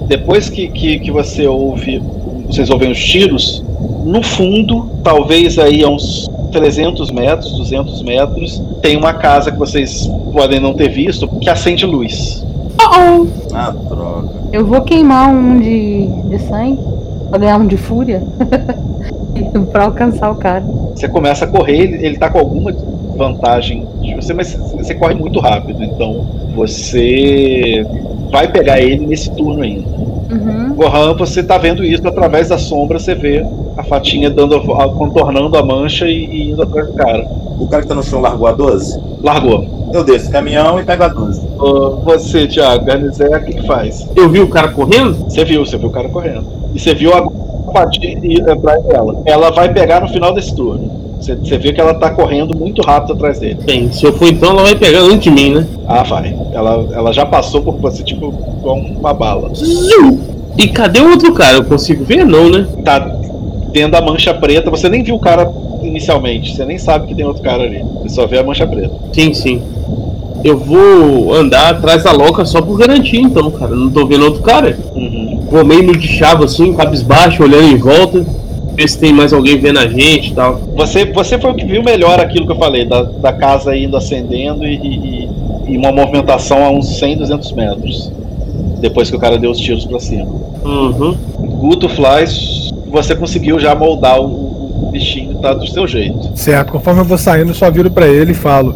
Depois 0.07 0.50
que, 0.50 0.67
que, 0.67 1.00
que 1.00 1.12
você 1.12 1.48
ouve, 1.48 2.01
vocês 2.48 2.69
ouvem 2.69 2.91
os 2.91 3.03
tiros, 3.03 3.63
no 4.05 4.21
fundo, 4.21 4.88
talvez 5.03 5.57
aí 5.57 5.83
a 5.83 5.89
uns 5.89 6.29
300 6.51 7.12
metros, 7.12 7.57
200 7.57 8.03
metros, 8.03 8.62
tem 8.81 8.95
uma 8.95 9.13
casa 9.13 9.51
que 9.51 9.57
vocês 9.57 10.07
podem 10.31 10.59
não 10.59 10.74
ter 10.74 10.89
visto, 10.89 11.27
que 11.39 11.50
acende 11.50 11.85
luz. 11.85 12.45
Ah, 13.53 13.71
droga. 13.71 14.29
Eu 14.53 14.65
vou 14.65 14.81
queimar 14.81 15.29
um 15.29 15.59
de, 15.59 16.07
de 16.29 16.39
sangue 16.39 16.79
pra 17.29 17.39
ganhar 17.39 17.57
um 17.57 17.67
de 17.67 17.77
fúria. 17.77 18.21
pra 19.71 19.85
alcançar 19.85 20.31
o 20.31 20.35
cara. 20.35 20.63
Você 20.93 21.09
começa 21.09 21.45
a 21.45 21.47
correr, 21.47 21.81
ele, 21.81 22.05
ele 22.05 22.17
tá 22.17 22.29
com 22.29 22.39
alguma 22.39 22.71
vantagem 23.17 23.85
de 24.01 24.15
você, 24.15 24.33
mas 24.33 24.53
você 24.53 24.93
corre 24.93 25.15
muito 25.15 25.39
rápido, 25.39 25.83
então 25.83 26.25
você 26.55 27.85
vai 28.31 28.51
pegar 28.51 28.79
ele 28.79 29.05
nesse 29.05 29.31
turno 29.31 29.63
ainda. 29.63 30.04
Uhum. 30.29 30.74
Gohan, 30.75 31.13
você 31.13 31.44
tá 31.44 31.58
vendo 31.58 31.84
isso 31.84 32.08
através 32.08 32.50
da 32.50 32.58
sombra, 32.58 32.98
você 32.98 33.13
vê 33.13 33.46
a 33.77 33.84
fatinha 33.84 34.29
dando, 34.29 34.60
contornando 34.98 35.58
a 35.58 35.63
mancha 35.63 36.08
e, 36.08 36.25
e 36.25 36.51
indo 36.51 36.63
atrás 36.63 36.88
do 36.88 36.94
cara. 36.94 37.27
O 37.60 37.67
cara 37.67 37.84
que 37.84 37.88
tá 37.88 37.96
no 37.96 38.03
chão 38.03 38.22
largou 38.22 38.48
a 38.48 38.51
12? 38.51 39.00
Largou. 39.22 39.89
Eu 39.94 40.03
desço 40.03 40.29
o 40.29 40.32
caminhão 40.32 40.79
e 40.79 40.84
pego 40.84 41.03
a 41.03 41.08
12. 41.08 41.41
Ô, 41.58 41.91
Você, 42.03 42.48
Thiago, 42.48 42.86
Garnizé, 42.86 43.27
o 43.27 43.44
que, 43.44 43.53
que 43.53 43.67
faz? 43.67 44.08
Eu 44.15 44.29
vi 44.29 44.41
o 44.41 44.50
cara 44.50 44.70
correndo? 44.70 45.15
Você 45.29 45.46
viu, 45.46 45.65
você 45.65 45.77
viu 45.77 45.89
o 45.89 45.91
cara 45.91 46.10
correndo. 46.10 46.46
E 46.74 46.79
você 46.79 46.94
viu 46.94 47.13
a 47.13 47.72
fatinha 47.72 48.20
ir 48.24 48.50
atrás 48.50 48.84
dela. 48.84 49.22
Ela 49.25 49.51
vai 49.51 49.72
pegar 49.72 50.01
no 50.01 50.10
final 50.10 50.34
desse 50.34 50.55
turno. 50.55 51.04
Você, 51.25 51.58
vê 51.58 51.74
que 51.74 51.82
ela 51.82 51.96
tá 51.96 52.12
correndo 52.12 52.55
muito 52.55 52.84
rápido 52.84 53.13
atrás 53.13 53.39
dele. 53.39 53.58
Bem, 53.65 53.91
se 53.91 54.05
eu 54.05 54.13
for 54.13 54.27
então, 54.27 54.51
ela 54.51 54.62
vai 54.62 54.75
pegar 54.75 55.00
antes 55.00 55.22
de 55.22 55.32
mim, 55.32 55.55
né? 55.55 55.67
Ah, 55.88 56.03
vai. 56.03 56.36
Ela, 56.53 56.88
ela 56.94 57.12
já 57.12 57.25
passou 57.25 57.62
por 57.62 57.77
você, 57.77 58.03
tipo, 58.03 58.32
com 58.32 58.79
uma 59.00 59.13
bala. 59.13 59.51
E 60.58 60.67
cadê 60.67 61.00
o 61.00 61.10
outro 61.10 61.34
cara? 61.34 61.58
Eu 61.58 61.63
consigo 61.63 62.05
ver? 62.05 62.25
Não, 62.25 62.50
né? 62.50 62.67
Tá 62.84 63.00
dentro 63.72 63.91
da 63.91 64.01
mancha 64.01 64.34
preta. 64.34 64.70
Você 64.70 64.88
nem 64.88 65.01
viu 65.01 65.15
o 65.15 65.20
cara 65.20 65.51
inicialmente. 65.82 66.55
Você 66.55 66.63
nem 66.63 66.77
sabe 66.77 67.08
que 67.08 67.15
tem 67.15 67.25
outro 67.25 67.41
cara 67.41 67.63
ali. 67.63 67.84
Você 68.03 68.10
só 68.10 68.27
vê 68.27 68.38
a 68.38 68.44
mancha 68.44 68.67
preta. 68.67 68.94
Sim, 69.12 69.34
sim. 69.34 69.62
Eu 70.44 70.58
vou 70.58 71.34
andar 71.34 71.72
atrás 71.72 72.03
da 72.03 72.12
loca 72.12 72.46
só 72.46 72.62
por 72.62 72.77
garantia, 72.77 73.20
então, 73.20 73.50
cara. 73.50 73.75
Não 73.75 73.89
tô 73.89 74.05
vendo 74.05 74.25
outro 74.25 74.44
cara. 74.44 74.77
Uhum. 74.94 75.39
Vou 75.50 75.65
meio 75.65 75.84
no 75.84 75.98
de 75.98 76.08
chave 76.08 76.46
assim, 76.46 76.72
cabisbaixo, 76.74 77.41
olhando 77.41 77.67
em 77.67 77.77
volta. 77.77 78.24
Ver 78.75 78.89
se 78.89 78.98
tem 79.00 79.13
mais 79.13 79.32
alguém 79.32 79.58
vendo 79.58 79.79
a 79.79 79.88
gente 79.88 80.32
e 80.32 80.34
tal. 80.36 80.58
Você, 80.75 81.05
você 81.05 81.39
foi 81.39 81.51
o 81.51 81.55
que 81.55 81.65
viu 81.65 81.82
melhor 81.84 82.20
aquilo 82.20 82.46
que 82.46 82.51
eu 82.51 82.58
falei, 82.58 82.86
da, 82.86 83.03
da 83.03 83.32
casa 83.34 83.75
indo 83.75 83.96
acendendo 83.96 84.65
e, 84.65 84.75
e- 84.75 85.29
e 85.67 85.77
uma 85.77 85.91
movimentação 85.91 86.63
a 86.63 86.70
uns 86.70 87.00
100, 87.00 87.17
200 87.17 87.51
metros. 87.53 88.12
Depois 88.79 89.10
que 89.10 89.15
o 89.15 89.20
cara 89.20 89.38
deu 89.38 89.50
os 89.51 89.58
tiros 89.58 89.86
pra 89.86 90.00
cima. 90.00 90.25
Uhum. 90.63 91.15
Guto 91.60 91.88
Flies, 91.89 92.70
você 92.88 93.15
conseguiu 93.15 93.60
já 93.60 93.74
moldar 93.74 94.20
o, 94.22 94.25
o- 94.25 94.89
bichinho, 94.91 95.36
tá 95.36 95.53
do 95.53 95.65
seu 95.67 95.88
jeito. 95.88 96.32
Certo, 96.36 96.72
conforme 96.74 97.01
eu 97.01 97.05
vou 97.05 97.17
saindo, 97.17 97.51
eu 97.51 97.55
só 97.55 97.72
viro 97.72 97.89
pra 97.89 98.08
ele 98.08 98.32
e 98.32 98.36
falo: 98.36 98.74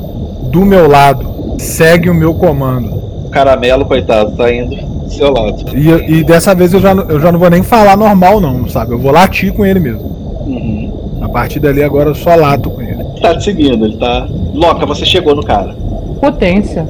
Do 0.51 0.65
meu 0.65 0.87
lado, 0.89 1.55
segue 1.59 2.09
o 2.09 2.15
meu 2.15 2.33
comando. 2.33 2.89
O 3.25 3.29
caramelo, 3.29 3.85
coitado, 3.85 4.31
tá 4.35 4.51
indo 4.53 4.75
do 4.75 4.98
seu 5.19 5.31
lado. 5.33 5.65
E, 5.75 6.19
e 6.19 6.23
dessa 6.23 6.55
vez 6.55 6.73
eu 6.73 6.79
já, 6.79 6.93
não- 6.95 7.03
eu 7.09 7.19
já 7.19 7.31
não 7.31 7.39
vou 7.39 7.49
nem 7.49 7.61
falar 7.63 7.95
normal, 7.97 8.39
não, 8.39 8.67
sabe? 8.67 8.93
Eu 8.93 8.99
vou 8.99 9.11
latir 9.11 9.53
com 9.53 9.65
ele 9.65 9.79
mesmo. 9.79 10.01
Uhum. 10.47 11.19
A 11.21 11.29
partir 11.29 11.59
dali 11.59 11.83
agora 11.83 12.09
eu 12.09 12.15
só 12.15 12.35
lato 12.35 12.69
com 12.69 12.81
ele. 12.81 13.03
Tá 13.21 13.35
te 13.37 13.43
seguindo, 13.43 13.85
ele 13.85 13.97
tá. 13.97 14.27
Loca, 14.53 14.85
você 14.85 15.05
chegou 15.05 15.35
no 15.35 15.43
cara. 15.43 15.75
Potência. 16.21 16.87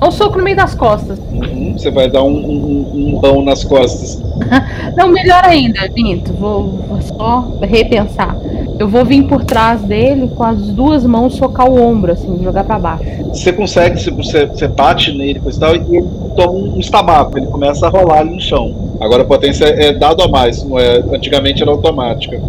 Dá 0.00 0.08
um 0.08 0.10
soco 0.10 0.38
no 0.38 0.44
meio 0.44 0.56
das 0.56 0.74
costas. 0.74 1.18
Uhum. 1.32 1.74
Você 1.76 1.90
vai 1.90 2.08
dar 2.10 2.22
um, 2.22 2.28
um, 2.36 2.90
um 3.14 3.18
rão 3.18 3.42
nas 3.44 3.64
costas. 3.64 4.22
Não, 4.96 5.08
melhor 5.08 5.42
ainda, 5.44 5.88
Vinto. 5.94 6.32
Vou, 6.32 6.62
vou 6.88 7.00
só 7.02 7.48
repensar. 7.62 8.36
Eu 8.78 8.88
vou 8.88 9.04
vir 9.04 9.24
por 9.24 9.44
trás 9.44 9.82
dele 9.82 10.30
com 10.34 10.42
as 10.42 10.58
duas 10.68 11.04
mãos 11.04 11.36
socar 11.36 11.68
o 11.70 11.80
ombro, 11.80 12.12
assim, 12.12 12.40
jogar 12.42 12.64
pra 12.64 12.78
baixo. 12.78 13.04
Você 13.28 13.52
consegue, 13.52 14.00
se 14.00 14.10
você, 14.10 14.46
você 14.46 14.66
bate 14.66 15.12
nele 15.16 15.40
e 15.44 15.58
tal, 15.58 15.74
e 15.76 15.96
ele 15.96 16.08
toma 16.36 16.52
um 16.52 16.80
estabaco, 16.80 17.38
ele 17.38 17.46
começa 17.46 17.86
a 17.86 17.90
rolar 17.90 18.20
ali 18.20 18.34
no 18.34 18.40
chão. 18.40 18.74
Agora 19.00 19.22
a 19.22 19.26
potência 19.26 19.64
é 19.64 19.92
dado 19.92 20.22
a 20.22 20.28
mais, 20.28 20.64
não 20.64 20.78
é, 20.78 20.98
antigamente 21.12 21.62
era 21.62 21.70
automática. 21.70 22.40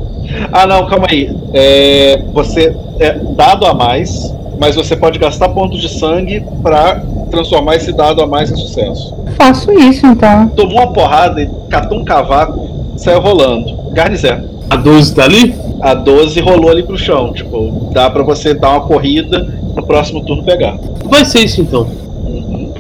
Ah 0.52 0.66
não, 0.66 0.86
calma 0.88 1.08
aí. 1.10 1.36
É, 1.54 2.22
você 2.34 2.76
é 3.00 3.14
dado 3.14 3.66
a 3.66 3.74
mais, 3.74 4.34
mas 4.60 4.76
você 4.76 4.96
pode 4.96 5.20
gastar 5.20 5.50
pontos 5.50 5.82
de 5.82 5.90
sangue 5.90 6.44
pra 6.62 7.04
transformar 7.30 7.76
esse 7.76 7.92
dado 7.92 8.22
a 8.22 8.28
mais 8.28 8.52
em 8.52 8.56
sucesso. 8.56 9.16
Faço 9.38 9.72
isso 9.72 10.06
então. 10.08 10.48
Tomou 10.50 10.78
uma 10.78 10.94
porrada, 10.94 11.50
catou 11.70 12.00
um 12.00 12.06
cavaco, 12.06 12.68
saiu 12.98 13.20
rolando. 13.20 13.76
Garnizé. 13.92 14.55
A 14.70 14.76
12 14.76 15.14
tá 15.16 15.24
ali? 15.24 15.56
A 15.82 15.94
12 15.94 16.40
rolou 16.42 16.70
ali 16.70 16.84
pro 16.84 16.98
chão. 16.98 17.32
Tipo, 17.34 17.90
dá 17.94 18.10
pra 18.10 18.24
você 18.24 18.54
dar 18.54 18.72
uma 18.72 18.82
corrida 18.82 19.48
no 19.76 19.84
próximo 19.86 20.24
turno 20.24 20.44
pegar. 20.44 20.78
Vai 21.06 21.26
ser 21.26 21.40
isso 21.42 21.62
então. 21.62 21.88
Uhum. 22.26 22.72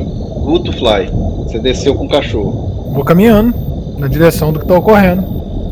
Guto 0.46 0.72
Fly. 0.74 1.10
Você 1.44 1.60
desceu 1.60 1.96
com 1.96 2.06
o 2.06 2.10
cachorro. 2.10 2.89
Vou 2.94 3.04
caminhando 3.04 3.54
na 3.98 4.08
direção 4.08 4.51
do 4.51 4.60
que 4.60 4.65
tá 4.65 4.75
ocorrendo. 4.77 5.24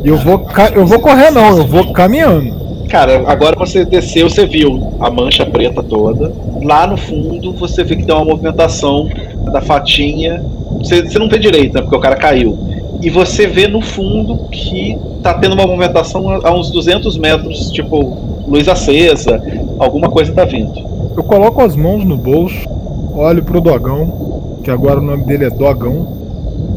E 0.03 0.09
eu 0.09 0.17
vou, 0.17 0.39
ca- 0.39 0.71
eu 0.75 0.85
vou 0.85 0.99
correr, 0.99 1.31
não, 1.31 1.57
eu 1.57 1.65
vou 1.65 1.91
caminhando. 1.93 2.61
Cara, 2.89 3.23
agora 3.25 3.55
você 3.57 3.83
desceu, 3.85 4.29
você 4.29 4.45
viu 4.45 4.93
a 4.99 5.09
mancha 5.09 5.45
preta 5.45 5.81
toda. 5.81 6.31
Lá 6.61 6.85
no 6.85 6.97
fundo 6.97 7.53
você 7.53 7.83
vê 7.83 7.95
que 7.95 8.03
tem 8.05 8.13
uma 8.13 8.25
movimentação 8.25 9.09
da 9.51 9.61
fatinha. 9.61 10.43
Você, 10.79 11.01
você 11.01 11.17
não 11.17 11.27
vê 11.29 11.39
direito, 11.39 11.73
né? 11.73 11.81
Porque 11.81 11.95
o 11.95 11.99
cara 11.99 12.15
caiu. 12.15 12.57
E 13.03 13.09
você 13.09 13.45
vê 13.45 13.67
no 13.67 13.81
fundo 13.81 14.47
que 14.49 14.97
tá 15.21 15.33
tendo 15.33 15.55
uma 15.55 15.67
movimentação 15.67 16.29
a, 16.41 16.53
uns 16.53 16.71
200 16.71 17.17
metros, 17.17 17.69
tipo, 17.69 18.17
luz 18.47 18.65
acesa, 18.69 19.43
alguma 19.77 20.09
coisa 20.09 20.31
tá 20.31 20.45
vindo. 20.45 20.73
Eu 21.13 21.21
coloco 21.21 21.61
as 21.61 21.75
mãos 21.75 22.05
no 22.05 22.15
bolso, 22.15 22.65
olho 23.13 23.43
pro 23.43 23.59
Dogão, 23.59 24.61
que 24.63 24.71
agora 24.71 25.01
o 25.01 25.03
nome 25.03 25.25
dele 25.25 25.43
é 25.43 25.49
Dogão, 25.49 26.07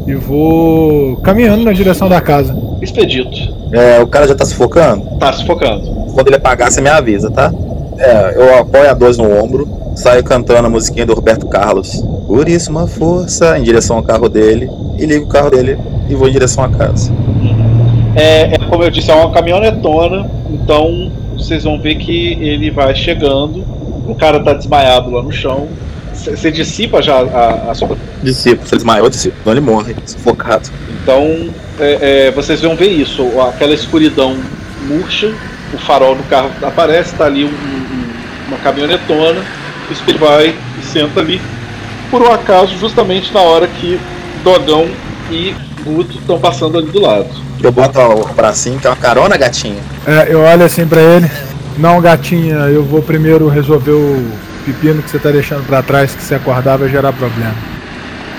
e 0.05 0.15
vou 0.15 1.15
caminhando 1.23 1.63
na 1.63 1.71
direção 1.71 2.09
da 2.09 2.19
casa. 2.19 2.53
Expedito. 2.81 3.55
É, 3.71 4.01
o 4.01 4.07
cara 4.07 4.27
já 4.27 4.35
tá 4.35 4.43
sufocando? 4.43 5.05
Tá 5.17 5.31
sufocando. 5.31 5.89
Quando 6.13 6.27
ele 6.27 6.35
apagar, 6.35 6.69
você 6.69 6.81
me 6.81 6.89
avisa, 6.89 7.31
tá? 7.31 7.53
É, 7.97 8.33
eu 8.35 8.59
apoio 8.59 8.89
a 8.89 8.93
12 8.93 9.17
no 9.17 9.33
ombro, 9.41 9.65
saio 9.95 10.25
cantando 10.25 10.67
a 10.67 10.69
musiquinha 10.69 11.05
do 11.05 11.13
Roberto 11.13 11.47
Carlos. 11.47 12.03
Por 12.27 12.49
isso, 12.49 12.69
uma 12.69 12.85
força, 12.85 13.57
em 13.57 13.63
direção 13.63 13.95
ao 13.95 14.03
carro 14.03 14.27
dele, 14.27 14.69
e 14.97 15.05
ligo 15.05 15.23
o 15.23 15.29
carro 15.29 15.49
dele 15.49 15.77
e 16.09 16.15
vou 16.15 16.27
em 16.27 16.31
direção 16.31 16.63
à 16.63 16.69
casa. 16.69 17.11
É, 18.15 18.55
é, 18.55 18.57
como 18.69 18.83
eu 18.83 18.89
disse, 18.89 19.11
é 19.11 19.15
uma 19.15 19.31
caminhonetona, 19.31 20.29
então 20.49 21.11
vocês 21.37 21.63
vão 21.63 21.79
ver 21.79 21.95
que 21.95 22.33
ele 22.41 22.71
vai 22.71 22.95
chegando, 22.95 23.63
o 24.07 24.15
cara 24.15 24.39
tá 24.39 24.53
desmaiado 24.53 25.11
lá 25.11 25.21
no 25.21 25.31
chão. 25.31 25.67
Você 26.13 26.51
dissipa 26.51 27.01
já 27.01 27.19
a, 27.19 27.71
a 27.71 27.75
sua. 27.75 27.95
Se 28.25 28.49
ele 28.49 28.59
desmaiou, 28.71 29.09
discípulo, 29.09 29.39
então 29.41 29.53
ele 29.53 29.61
morre, 29.61 29.95
sufocado. 30.05 30.67
Então 31.03 31.49
é, 31.79 32.27
é, 32.27 32.31
vocês 32.31 32.59
vão 32.61 32.75
ver 32.75 32.87
isso, 32.89 33.23
aquela 33.41 33.73
escuridão 33.73 34.35
murcha, 34.87 35.31
o 35.73 35.77
farol 35.77 36.15
do 36.15 36.23
carro 36.23 36.49
aparece, 36.63 37.13
tá 37.15 37.25
ali 37.25 37.43
um- 37.45 37.47
um- 37.49 38.47
uma 38.47 38.57
caminhonetona, 38.57 39.41
o 39.91 39.95
Speed 39.95 40.17
vai 40.17 40.55
e 40.79 40.83
senta 40.83 41.19
ali, 41.19 41.39
por 42.09 42.21
um 42.21 42.31
acaso, 42.31 42.75
justamente 42.77 43.31
na 43.33 43.41
hora 43.41 43.67
que 43.67 43.99
Dogão 44.43 44.87
e 45.31 45.53
Guto 45.87 46.17
estão 46.17 46.39
passando 46.39 46.77
ali 46.77 46.87
do 46.87 47.01
lado. 47.01 47.27
Eu 47.61 47.71
boto 47.71 47.99
o 47.99 48.33
bracinho, 48.33 48.79
que 48.79 48.85
é 48.87 48.89
uma 48.89 48.95
carona, 48.95 49.35
gatinha. 49.37 49.81
É, 50.05 50.27
eu 50.33 50.41
olho 50.41 50.63
assim 50.65 50.87
pra 50.87 51.01
ele. 51.01 51.29
Não, 51.77 52.01
gatinha, 52.01 52.55
eu 52.69 52.83
vou 52.83 53.01
primeiro 53.01 53.47
resolver 53.47 53.91
o 53.91 54.31
pepino 54.65 55.01
que 55.01 55.09
você 55.09 55.19
tá 55.19 55.31
deixando 55.31 55.65
pra 55.65 55.81
trás, 55.83 56.13
que 56.13 56.21
se 56.21 56.33
acordar 56.35 56.77
vai 56.77 56.89
gerar 56.89 57.13
problema. 57.13 57.55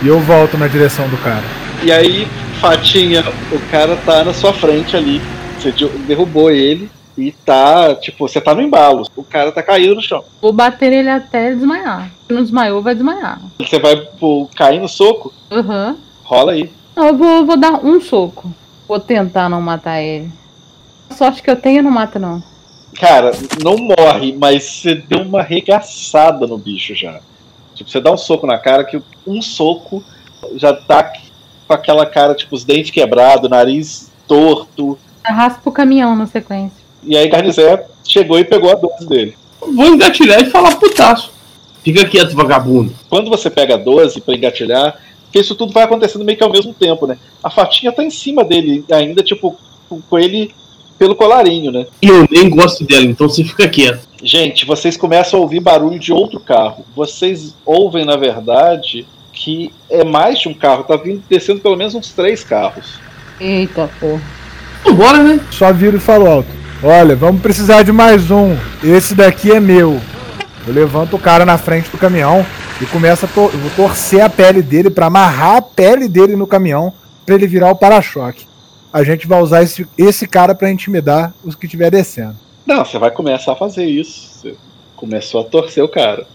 E 0.03 0.07
eu 0.09 0.21
volto 0.21 0.57
na 0.57 0.67
direção 0.69 1.09
do 1.09 1.17
cara. 1.19 1.43
E 1.83 1.91
aí, 1.91 2.27
Fatinha, 2.61 3.25
o 3.53 3.59
cara 3.71 3.97
tá 4.05 4.25
na 4.25 4.33
sua 4.35 4.53
frente 4.53 4.97
ali. 4.97 5.21
Você 5.59 5.73
de- 5.73 5.89
derrubou 6.07 6.51
ele 6.51 6.89
e 7.17 7.33
tá, 7.33 7.95
tipo, 7.97 8.29
você 8.29 8.41
tá 8.41 8.55
no 8.55 8.63
embalo. 8.63 9.05
O 9.17 9.25
cara 9.25 9.51
tá 9.53 9.63
caído 9.63 9.95
no 9.97 10.03
chão. 10.03 10.23
Vou 10.41 10.53
bater 10.53 10.93
ele 10.93 11.09
até 11.09 11.53
desmaiar. 11.55 12.11
Se 12.27 12.33
não 12.35 12.43
desmaiou, 12.43 12.83
vai 12.83 12.95
desmaiar. 12.95 13.41
Você 13.59 13.79
vai 13.79 13.97
pô, 14.21 14.49
cair 14.57 14.81
no 14.81 14.89
soco? 14.89 15.33
Aham. 15.51 15.97
Rola 16.25 16.53
aí. 16.53 16.71
Eu 16.99 17.17
vou, 17.17 17.47
vou 17.47 17.57
dar 17.57 17.85
um 17.85 18.01
soco. 18.01 18.53
Vou 18.89 18.99
tentar 18.99 19.49
não 19.49 19.63
matar 19.63 20.03
ele. 20.03 20.31
A 21.09 21.15
sorte 21.15 21.43
que 21.43 21.49
eu 21.49 21.55
tenho 21.55 21.83
não 21.83 21.93
mata, 21.93 22.19
não. 22.19 22.43
Cara, 22.99 23.31
não 23.63 23.77
morre, 23.77 24.35
mas 24.37 24.65
você 24.65 24.97
deu 24.97 25.23
uma 25.23 25.41
regaçada 25.41 26.45
no 26.45 26.59
bicho 26.59 26.97
já. 26.97 27.21
Tipo, 27.75 27.89
você 27.89 28.01
dá 28.01 28.11
um 28.11 28.17
soco 28.17 28.49
na 28.49 28.59
cara 28.59 28.83
que 28.83 29.01
um 29.25 29.41
soco 29.41 30.03
já 30.57 30.75
tá 30.75 31.13
com 31.69 31.73
aquela 31.73 32.05
cara, 32.05 32.35
tipo, 32.35 32.57
os 32.57 32.65
dentes 32.65 32.91
quebrados, 32.91 33.49
nariz 33.49 34.11
torto. 34.27 34.99
Arrasta 35.23 35.61
pro 35.63 35.71
caminhão 35.71 36.17
na 36.17 36.27
sequência. 36.27 36.83
E 37.05 37.17
aí 37.17 37.29
Garnizé 37.29 37.87
chegou 38.03 38.41
e 38.41 38.45
pegou 38.45 38.73
a 38.73 38.75
12 38.75 39.07
dele. 39.07 39.39
Vou 39.61 39.87
engatilhar 39.87 40.41
e 40.43 40.51
falar 40.51 40.75
putaço. 40.75 41.31
Fica 41.85 42.05
quieto, 42.07 42.35
vagabundo. 42.35 42.93
Quando 43.09 43.31
você 43.31 43.49
pega 43.49 43.75
a 43.75 43.79
12 43.79 44.21
pra 44.21 44.35
engatilhar, 44.35 44.99
porque 45.29 45.41
isso 45.41 45.55
tudo 45.55 45.73
vai 45.73 45.85
acontecendo 45.85 46.25
meio 46.25 46.39
que 46.39 46.45
ao 46.45 46.51
mesmo 46.51 46.73
tempo, 46.73 47.07
né? 47.07 47.19
A 47.45 47.51
fatinha 47.51 47.93
tá 47.93 48.03
em 48.03 48.11
cima 48.11 48.43
dele 48.43 48.83
ainda, 48.91 49.23
tipo, 49.23 49.57
com 50.09 50.19
ele 50.19 50.51
pelo 50.99 51.15
colarinho, 51.15 51.71
né? 51.71 51.87
E 52.01 52.09
eu 52.09 52.27
nem 52.31 52.49
gosto 52.49 52.83
dela, 52.85 53.05
então 53.05 53.29
você 53.29 53.45
fica 53.45 53.69
quieto. 53.69 54.09
Gente, 54.23 54.65
vocês 54.65 54.97
começam 54.97 55.39
a 55.39 55.43
ouvir 55.43 55.61
barulho 55.61 55.99
de 55.99 56.13
outro 56.13 56.41
carro. 56.41 56.85
Vocês 56.97 57.55
ouvem, 57.65 58.07
na 58.07 58.17
verdade, 58.17 59.07
que 59.33 59.71
é 59.91 60.03
mais 60.03 60.41
de 60.41 60.49
um 60.49 60.55
carro. 60.55 60.85
Tá 60.85 60.97
vindo 60.97 61.23
descendo 61.29 61.61
pelo 61.61 61.77
menos 61.77 61.95
uns 61.95 62.11
três 62.11 62.43
carros. 62.43 62.99
Eita 63.39 63.89
porra. 64.01 64.23
Vambora, 64.83 65.23
né? 65.23 65.41
Só 65.51 65.71
viro 65.73 65.99
e 65.99 66.01
falo 66.01 66.27
alto. 66.27 66.49
Olha, 66.83 67.15
vamos 67.15 67.43
precisar 67.43 67.83
de 67.83 67.93
mais 67.93 68.31
um. 68.31 68.57
Esse 68.83 69.15
daqui 69.15 69.53
é 69.53 69.61
meu. 69.61 70.01
Eu 70.67 70.73
levanto 70.73 71.17
o 71.17 71.19
cara 71.19 71.45
na 71.45 71.59
frente 71.59 71.91
do 71.91 71.99
caminhão 71.99 72.45
e 72.81 72.87
começo 72.87 73.25
a 73.25 73.29
tor 73.29 73.51
torcer 73.75 74.21
a 74.21 74.31
pele 74.31 74.63
dele 74.63 74.91
pra 74.91 75.07
amarrar 75.07 75.57
a 75.57 75.63
pele 75.63 76.09
dele 76.09 76.37
no 76.37 76.47
caminhão 76.47 76.93
pra 77.27 77.35
ele 77.35 77.47
virar 77.47 77.71
o 77.71 77.77
para-choque. 77.77 78.47
A 78.93 79.03
gente 79.03 79.27
vai 79.27 79.43
usar 79.43 79.63
esse, 79.63 79.87
esse 79.99 80.27
cara 80.27 80.55
pra 80.55 80.71
intimidar 80.71 81.35
os 81.45 81.55
que 81.55 81.67
estiver 81.67 81.91
descendo. 81.91 82.37
Não, 82.67 82.85
você 82.85 82.99
vai 82.99 83.11
começar 83.11 83.53
a 83.53 83.57
fazer 83.57 83.85
isso. 83.85 84.29
Você 84.33 84.55
começou 84.97 85.41
a 85.41 85.45
torcer 85.45 85.83
o 85.83 85.89
cara. 85.89 86.27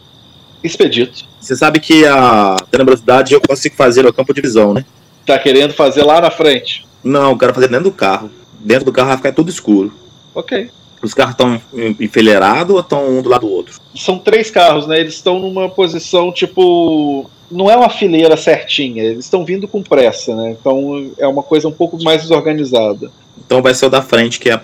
Expedito. 0.63 1.25
Você 1.39 1.55
sabe 1.55 1.79
que 1.79 2.05
a 2.05 2.55
tenebrosidade 2.71 3.33
eu 3.33 3.41
consigo 3.41 3.75
fazer 3.75 4.03
no 4.03 4.13
campo 4.13 4.33
de 4.33 4.41
visão, 4.41 4.73
né? 4.73 4.85
Tá 5.25 5.37
querendo 5.39 5.73
fazer 5.73 6.03
lá 6.03 6.21
na 6.21 6.29
frente? 6.29 6.85
Não, 7.03 7.31
eu 7.31 7.37
quero 7.37 7.53
fazer 7.53 7.67
dentro 7.67 7.85
do 7.85 7.91
carro. 7.91 8.29
Dentro 8.59 8.85
do 8.85 8.93
carro 8.93 9.09
vai 9.09 9.17
ficar 9.17 9.31
tudo 9.33 9.49
escuro. 9.49 9.93
Ok. 10.33 10.69
Os 11.03 11.13
carros 11.13 11.33
estão 11.33 11.61
enfileirados 11.99 12.73
ou 12.73 12.79
estão 12.79 13.09
um 13.09 13.21
do 13.21 13.29
lado 13.29 13.45
do 13.45 13.51
outro? 13.51 13.77
São 13.93 14.17
três 14.17 14.49
carros, 14.49 14.87
né? 14.87 15.01
Eles 15.01 15.15
estão 15.15 15.37
numa 15.37 15.67
posição 15.67 16.31
tipo. 16.31 17.29
Não 17.51 17.69
é 17.69 17.75
uma 17.75 17.89
fileira 17.89 18.37
certinha, 18.37 19.03
eles 19.03 19.25
estão 19.25 19.43
vindo 19.43 19.67
com 19.67 19.83
pressa, 19.83 20.33
né? 20.33 20.55
Então 20.59 21.11
é 21.17 21.27
uma 21.27 21.43
coisa 21.43 21.67
um 21.67 21.71
pouco 21.73 22.01
mais 22.01 22.21
desorganizada. 22.21 23.11
Então 23.45 23.61
vai 23.61 23.73
ser 23.73 23.85
o 23.85 23.89
da 23.89 24.01
frente 24.01 24.39
que 24.39 24.49
é, 24.49 24.59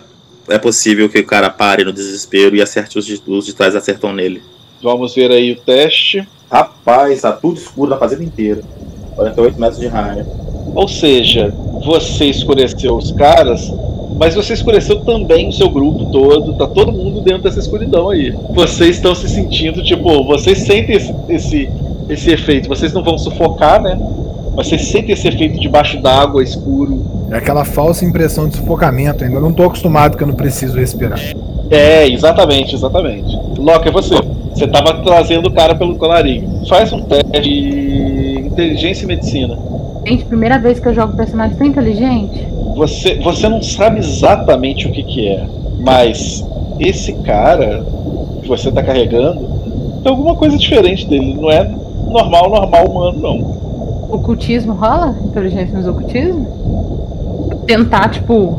é 0.47 0.57
possível 0.57 1.09
que 1.09 1.19
o 1.19 1.25
cara 1.25 1.49
pare 1.49 1.83
no 1.83 1.91
desespero 1.91 2.55
e 2.55 2.61
acerte 2.61 2.97
os 2.97 3.05
de, 3.05 3.21
os 3.27 3.45
de 3.45 3.53
trás 3.53 3.75
acertam 3.75 4.13
nele. 4.13 4.41
Vamos 4.81 5.13
ver 5.13 5.29
aí 5.31 5.51
o 5.51 5.59
teste. 5.59 6.25
Rapaz, 6.49 7.21
tá 7.21 7.33
tudo 7.33 7.59
escuro 7.59 7.91
na 7.91 7.97
fazenda 7.97 8.23
inteira. 8.23 8.63
48 9.15 9.59
metros 9.59 9.79
de 9.79 9.87
raio. 9.87 10.25
Ou 10.73 10.87
seja, 10.87 11.53
você 11.83 12.25
escureceu 12.25 12.95
os 12.95 13.11
caras, 13.11 13.69
mas 14.19 14.35
você 14.35 14.53
escureceu 14.53 14.99
também 14.99 15.47
o 15.47 15.51
seu 15.53 15.69
grupo 15.69 16.05
todo, 16.11 16.53
tá 16.53 16.67
todo 16.67 16.91
mundo 16.91 17.21
dentro 17.21 17.43
dessa 17.43 17.59
escuridão 17.59 18.09
aí. 18.09 18.35
Vocês 18.53 18.97
estão 18.97 19.15
se 19.15 19.29
sentindo, 19.29 19.81
tipo, 19.81 20.25
vocês 20.25 20.59
sentem 20.59 20.97
esse, 20.97 21.15
esse, 21.29 21.69
esse 22.09 22.29
efeito, 22.29 22.67
vocês 22.67 22.91
não 22.91 23.01
vão 23.01 23.17
sufocar, 23.17 23.81
né? 23.81 23.97
Mas 24.55 24.67
vocês 24.67 24.87
sentem 24.87 25.13
esse 25.13 25.25
efeito 25.25 25.57
debaixo 25.57 26.01
d'água, 26.01 26.43
escuro. 26.43 27.01
É 27.31 27.37
aquela 27.37 27.63
falsa 27.63 28.03
impressão 28.03 28.49
de 28.49 28.57
sufocamento. 28.57 29.23
Ainda 29.23 29.39
não 29.39 29.53
tô 29.53 29.63
acostumado 29.63 30.17
que 30.17 30.23
eu 30.23 30.27
não 30.27 30.35
preciso 30.35 30.77
respirar. 30.77 31.19
É, 31.69 32.05
exatamente, 32.09 32.75
exatamente. 32.75 33.39
Loki, 33.57 33.87
é 33.87 33.91
você. 33.91 34.15
Você 34.53 34.67
tava 34.67 35.01
trazendo 35.01 35.47
o 35.47 35.53
cara 35.53 35.75
pelo 35.75 35.95
colarinho. 35.95 36.65
Faz 36.67 36.91
um 36.91 37.01
teste 37.03 37.41
de 37.41 38.43
inteligência 38.47 39.05
e 39.05 39.07
medicina. 39.07 39.57
Gente, 40.05 40.25
primeira 40.25 40.59
vez 40.59 40.79
que 40.79 40.87
eu 40.89 40.93
jogo 40.93 41.15
personagem 41.15 41.55
tão 41.55 41.67
inteligente. 41.67 42.58
Você, 42.79 43.15
você 43.15 43.49
não 43.49 43.61
sabe 43.61 43.99
exatamente 43.99 44.87
o 44.87 44.91
que, 44.91 45.03
que 45.03 45.27
é, 45.27 45.45
mas 45.81 46.45
esse 46.79 47.11
cara 47.11 47.85
que 48.41 48.47
você 48.47 48.71
tá 48.71 48.81
carregando 48.81 49.41
tem 50.01 50.09
alguma 50.09 50.33
coisa 50.33 50.57
diferente 50.57 51.05
dele. 51.05 51.33
Não 51.33 51.51
é 51.51 51.69
normal, 52.07 52.49
normal 52.49 52.85
humano, 52.87 53.19
não. 53.19 54.15
Ocultismo 54.15 54.71
rola? 54.75 55.13
Inteligência 55.25 55.77
nos 55.77 55.87
ocultismo? 55.87 57.59
Tentar, 57.67 58.11
tipo, 58.11 58.57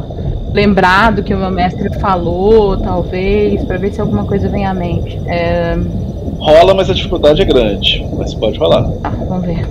lembrar 0.53 1.13
do 1.13 1.23
que 1.23 1.33
o 1.33 1.39
meu 1.39 1.51
mestre 1.51 1.89
falou, 1.99 2.77
talvez, 2.77 3.65
pra 3.65 3.79
ver 3.79 3.91
se 3.91 4.03
alguma 4.03 4.25
coisa 4.25 4.51
vem 4.51 4.67
à 4.67 4.75
mente. 4.75 5.19
É... 5.27 5.79
Rola, 6.39 6.75
mas 6.75 6.91
a 6.91 6.93
dificuldade 6.93 7.41
é 7.41 7.45
grande. 7.47 8.07
Mas 8.19 8.35
pode 8.35 8.59
rolar. 8.59 8.87
Tá, 9.03 9.15
vamos 9.27 9.47
ver. 9.47 9.67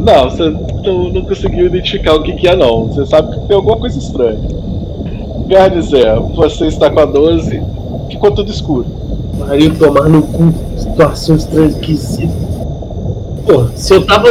Não, 0.00 0.30
você 0.30 0.48
não, 0.84 1.10
não 1.10 1.22
conseguiu 1.22 1.66
identificar 1.66 2.14
o 2.14 2.22
que, 2.22 2.32
que 2.32 2.48
é, 2.48 2.56
não. 2.56 2.86
Você 2.86 3.04
sabe 3.06 3.32
que 3.32 3.46
tem 3.46 3.56
alguma 3.56 3.76
coisa 3.76 3.98
estranha. 3.98 4.38
Garnizé, 5.46 6.14
você 6.34 6.66
está 6.66 6.90
com 6.90 7.00
a 7.00 7.04
12, 7.04 7.62
ficou 8.08 8.30
tudo 8.30 8.50
escuro. 8.50 8.86
Mario 9.38 9.74
tomar 9.76 10.08
no 10.08 10.22
cu, 10.22 10.54
situação 10.76 11.36
estranha, 11.36 11.68
esquisita. 11.68 12.32
Pô, 13.46 13.66
se 13.74 13.92
eu 13.92 14.06
tava. 14.06 14.28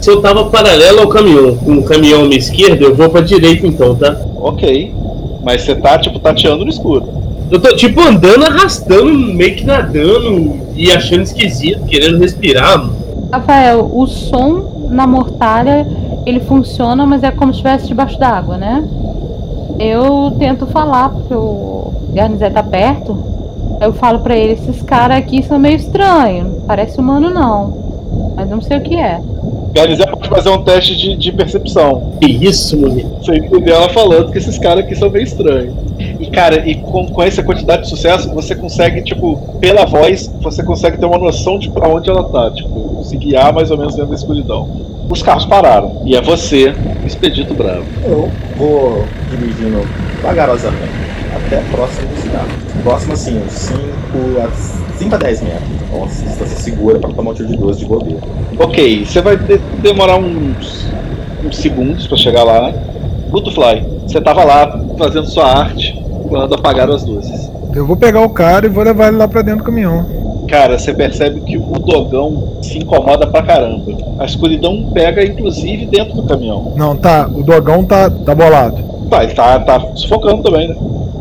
Se 0.00 0.10
eu 0.10 0.20
tava 0.22 0.44
paralelo 0.44 1.00
ao 1.00 1.08
caminhão, 1.08 1.56
com 1.56 1.78
o 1.78 1.82
caminhão 1.82 2.22
à 2.22 2.24
minha 2.24 2.38
esquerda, 2.38 2.84
eu 2.84 2.94
vou 2.94 3.10
pra 3.10 3.20
direita 3.20 3.66
então, 3.66 3.96
tá? 3.96 4.16
Ok. 4.36 4.94
Mas 5.42 5.62
você 5.62 5.74
tá, 5.74 5.98
tipo, 5.98 6.20
tateando 6.20 6.64
no 6.64 6.70
escuro. 6.70 7.08
Eu 7.50 7.58
tô 7.58 7.74
tipo 7.74 8.00
andando, 8.00 8.44
arrastando, 8.44 9.12
meio 9.34 9.56
que 9.56 9.64
nadando 9.64 10.60
e 10.76 10.92
achando 10.92 11.22
esquisito, 11.22 11.84
querendo 11.86 12.18
respirar, 12.18 12.78
mano. 12.78 12.96
Rafael, 13.32 13.90
o 13.92 14.06
som 14.06 14.67
na 14.88 15.06
mortalha 15.06 15.86
ele 16.26 16.40
funciona, 16.40 17.06
mas 17.06 17.22
é 17.22 17.30
como 17.30 17.52
se 17.52 17.58
estivesse 17.58 17.88
debaixo 17.88 18.18
d'água, 18.18 18.56
né? 18.56 18.86
Eu 19.78 20.32
tento 20.38 20.66
falar, 20.66 21.10
porque 21.10 21.34
o 21.34 21.92
Garnizé 22.12 22.50
tá 22.50 22.62
perto. 22.62 23.16
Eu 23.80 23.92
falo 23.92 24.18
pra 24.20 24.36
ele: 24.36 24.54
esses 24.54 24.82
caras 24.82 25.18
aqui 25.18 25.42
são 25.42 25.58
meio 25.58 25.76
estranhos, 25.76 26.52
não 26.52 26.60
parece 26.62 26.98
humano 26.98 27.30
não. 27.30 27.88
Mas 28.34 28.48
não 28.48 28.60
sei 28.60 28.78
o 28.78 28.82
que 28.82 28.96
é. 28.96 29.20
Garnizé 29.72 30.06
pode 30.06 30.28
fazer 30.28 30.48
um 30.50 30.62
teste 30.62 30.96
de, 30.96 31.16
de 31.16 31.32
percepção. 31.32 32.12
Que 32.20 32.30
isso, 32.30 32.76
mulher? 32.76 33.06
Você 33.20 33.36
entendeu 33.36 33.76
ela 33.76 33.88
falando 33.90 34.32
que 34.32 34.38
esses 34.38 34.58
caras 34.58 34.84
aqui 34.84 34.94
são 34.94 35.10
meio 35.10 35.24
estranhos. 35.24 35.74
E, 35.98 36.26
cara, 36.26 36.68
e 36.68 36.76
com, 36.76 37.06
com 37.06 37.22
essa 37.22 37.42
quantidade 37.42 37.82
de 37.82 37.88
sucesso, 37.88 38.32
você 38.32 38.54
consegue, 38.54 39.02
tipo, 39.02 39.36
pela 39.60 39.84
voz, 39.84 40.32
você 40.40 40.62
consegue 40.62 40.98
ter 40.98 41.06
uma 41.06 41.18
noção 41.18 41.58
de 41.58 41.70
pra 41.70 41.88
onde 41.88 42.10
ela 42.10 42.24
tá. 42.24 42.50
Tipo, 42.50 42.87
se 43.08 43.16
guiar 43.16 43.52
mais 43.52 43.70
ou 43.70 43.78
menos 43.78 43.94
dentro 43.94 44.10
da 44.10 44.16
escuridão. 44.16 44.68
Os 45.10 45.22
carros 45.22 45.46
pararam. 45.46 46.02
E 46.04 46.14
é 46.14 46.20
você, 46.20 46.74
Expedito 47.06 47.54
Bravo. 47.54 47.84
Eu 48.04 48.28
vou 48.56 49.04
dirigindo 49.30 49.80
vagarosamente 50.22 50.92
até 51.34 51.62
próximo 51.70 52.06
do 52.08 52.30
carro. 52.30 52.48
Próximo 52.82 53.12
assim, 53.14 53.40
uns 53.44 53.52
5 53.52 53.78
a, 54.44 54.96
5 54.98 55.14
a 55.14 55.18
10 55.18 55.42
metros. 55.42 55.62
Nossa, 55.92 56.24
distância 56.24 56.56
segura 56.58 56.98
para 56.98 57.10
tomar 57.12 57.30
um 57.30 57.34
tiro 57.34 57.48
de 57.48 57.56
12 57.56 57.78
de 57.80 57.86
bobeira. 57.86 58.20
Ok, 58.58 59.04
você 59.06 59.20
vai 59.22 59.36
de- 59.36 59.58
demorar 59.80 60.16
uns, 60.18 60.86
uns 61.44 61.56
segundos 61.56 62.06
pra 62.06 62.16
chegar 62.18 62.44
lá. 62.44 62.72
Butterfly, 63.30 63.84
você 64.06 64.20
tava 64.20 64.44
lá 64.44 64.80
fazendo 64.98 65.26
sua 65.26 65.46
arte 65.46 65.98
quando 66.28 66.54
apagaram 66.54 66.94
as 66.94 67.04
luzes. 67.04 67.50
Eu 67.74 67.86
vou 67.86 67.96
pegar 67.96 68.20
o 68.22 68.30
cara 68.30 68.66
e 68.66 68.68
vou 68.68 68.82
levar 68.84 69.08
ele 69.08 69.16
lá 69.16 69.28
pra 69.28 69.42
dentro 69.42 69.60
do 69.60 69.64
caminhão. 69.64 70.04
Cara, 70.48 70.78
você 70.78 70.94
percebe 70.94 71.40
que 71.40 71.58
o 71.58 71.78
dogão 71.78 72.54
se 72.62 72.78
incomoda 72.78 73.26
pra 73.26 73.42
caramba. 73.42 73.92
A 74.18 74.24
escuridão 74.24 74.90
pega, 74.94 75.22
inclusive, 75.24 75.84
dentro 75.86 76.14
do 76.14 76.22
caminhão. 76.22 76.72
Não, 76.74 76.96
tá. 76.96 77.28
O 77.32 77.42
dogão 77.42 77.84
tá, 77.84 78.08
tá 78.08 78.34
bolado. 78.34 78.78
Tá, 79.10 79.24
ele 79.24 79.34
tá, 79.34 79.58
tá 79.60 79.80
sufocando 79.94 80.42
também, 80.42 80.68
né? 80.68 80.76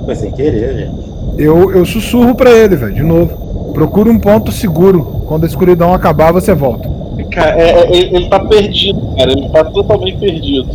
Foi 0.06 0.16
sem 0.16 0.32
querer, 0.32 0.78
gente. 0.78 1.08
Eu, 1.38 1.72
eu 1.72 1.86
sussurro 1.86 2.34
pra 2.36 2.50
ele, 2.52 2.76
velho, 2.78 2.94
de 2.96 3.04
novo. 3.04 3.72
Procura 3.74 4.10
um 4.10 4.18
ponto 4.18 4.52
seguro. 4.52 5.24
Quando 5.28 5.44
a 5.44 5.48
escuridão 5.48 5.94
acabar, 5.94 6.32
você 6.32 6.56
volta. 6.56 6.90
Cara, 7.30 7.62
é- 7.62 7.70
é- 7.82 7.96
ele, 7.98 8.16
ele 8.16 8.28
tá 8.30 8.40
perdido, 8.40 9.00
cara. 9.18 9.32
Ele 9.32 9.50
tá 9.50 9.64
totalmente 9.66 10.18
perdido. 10.18 10.68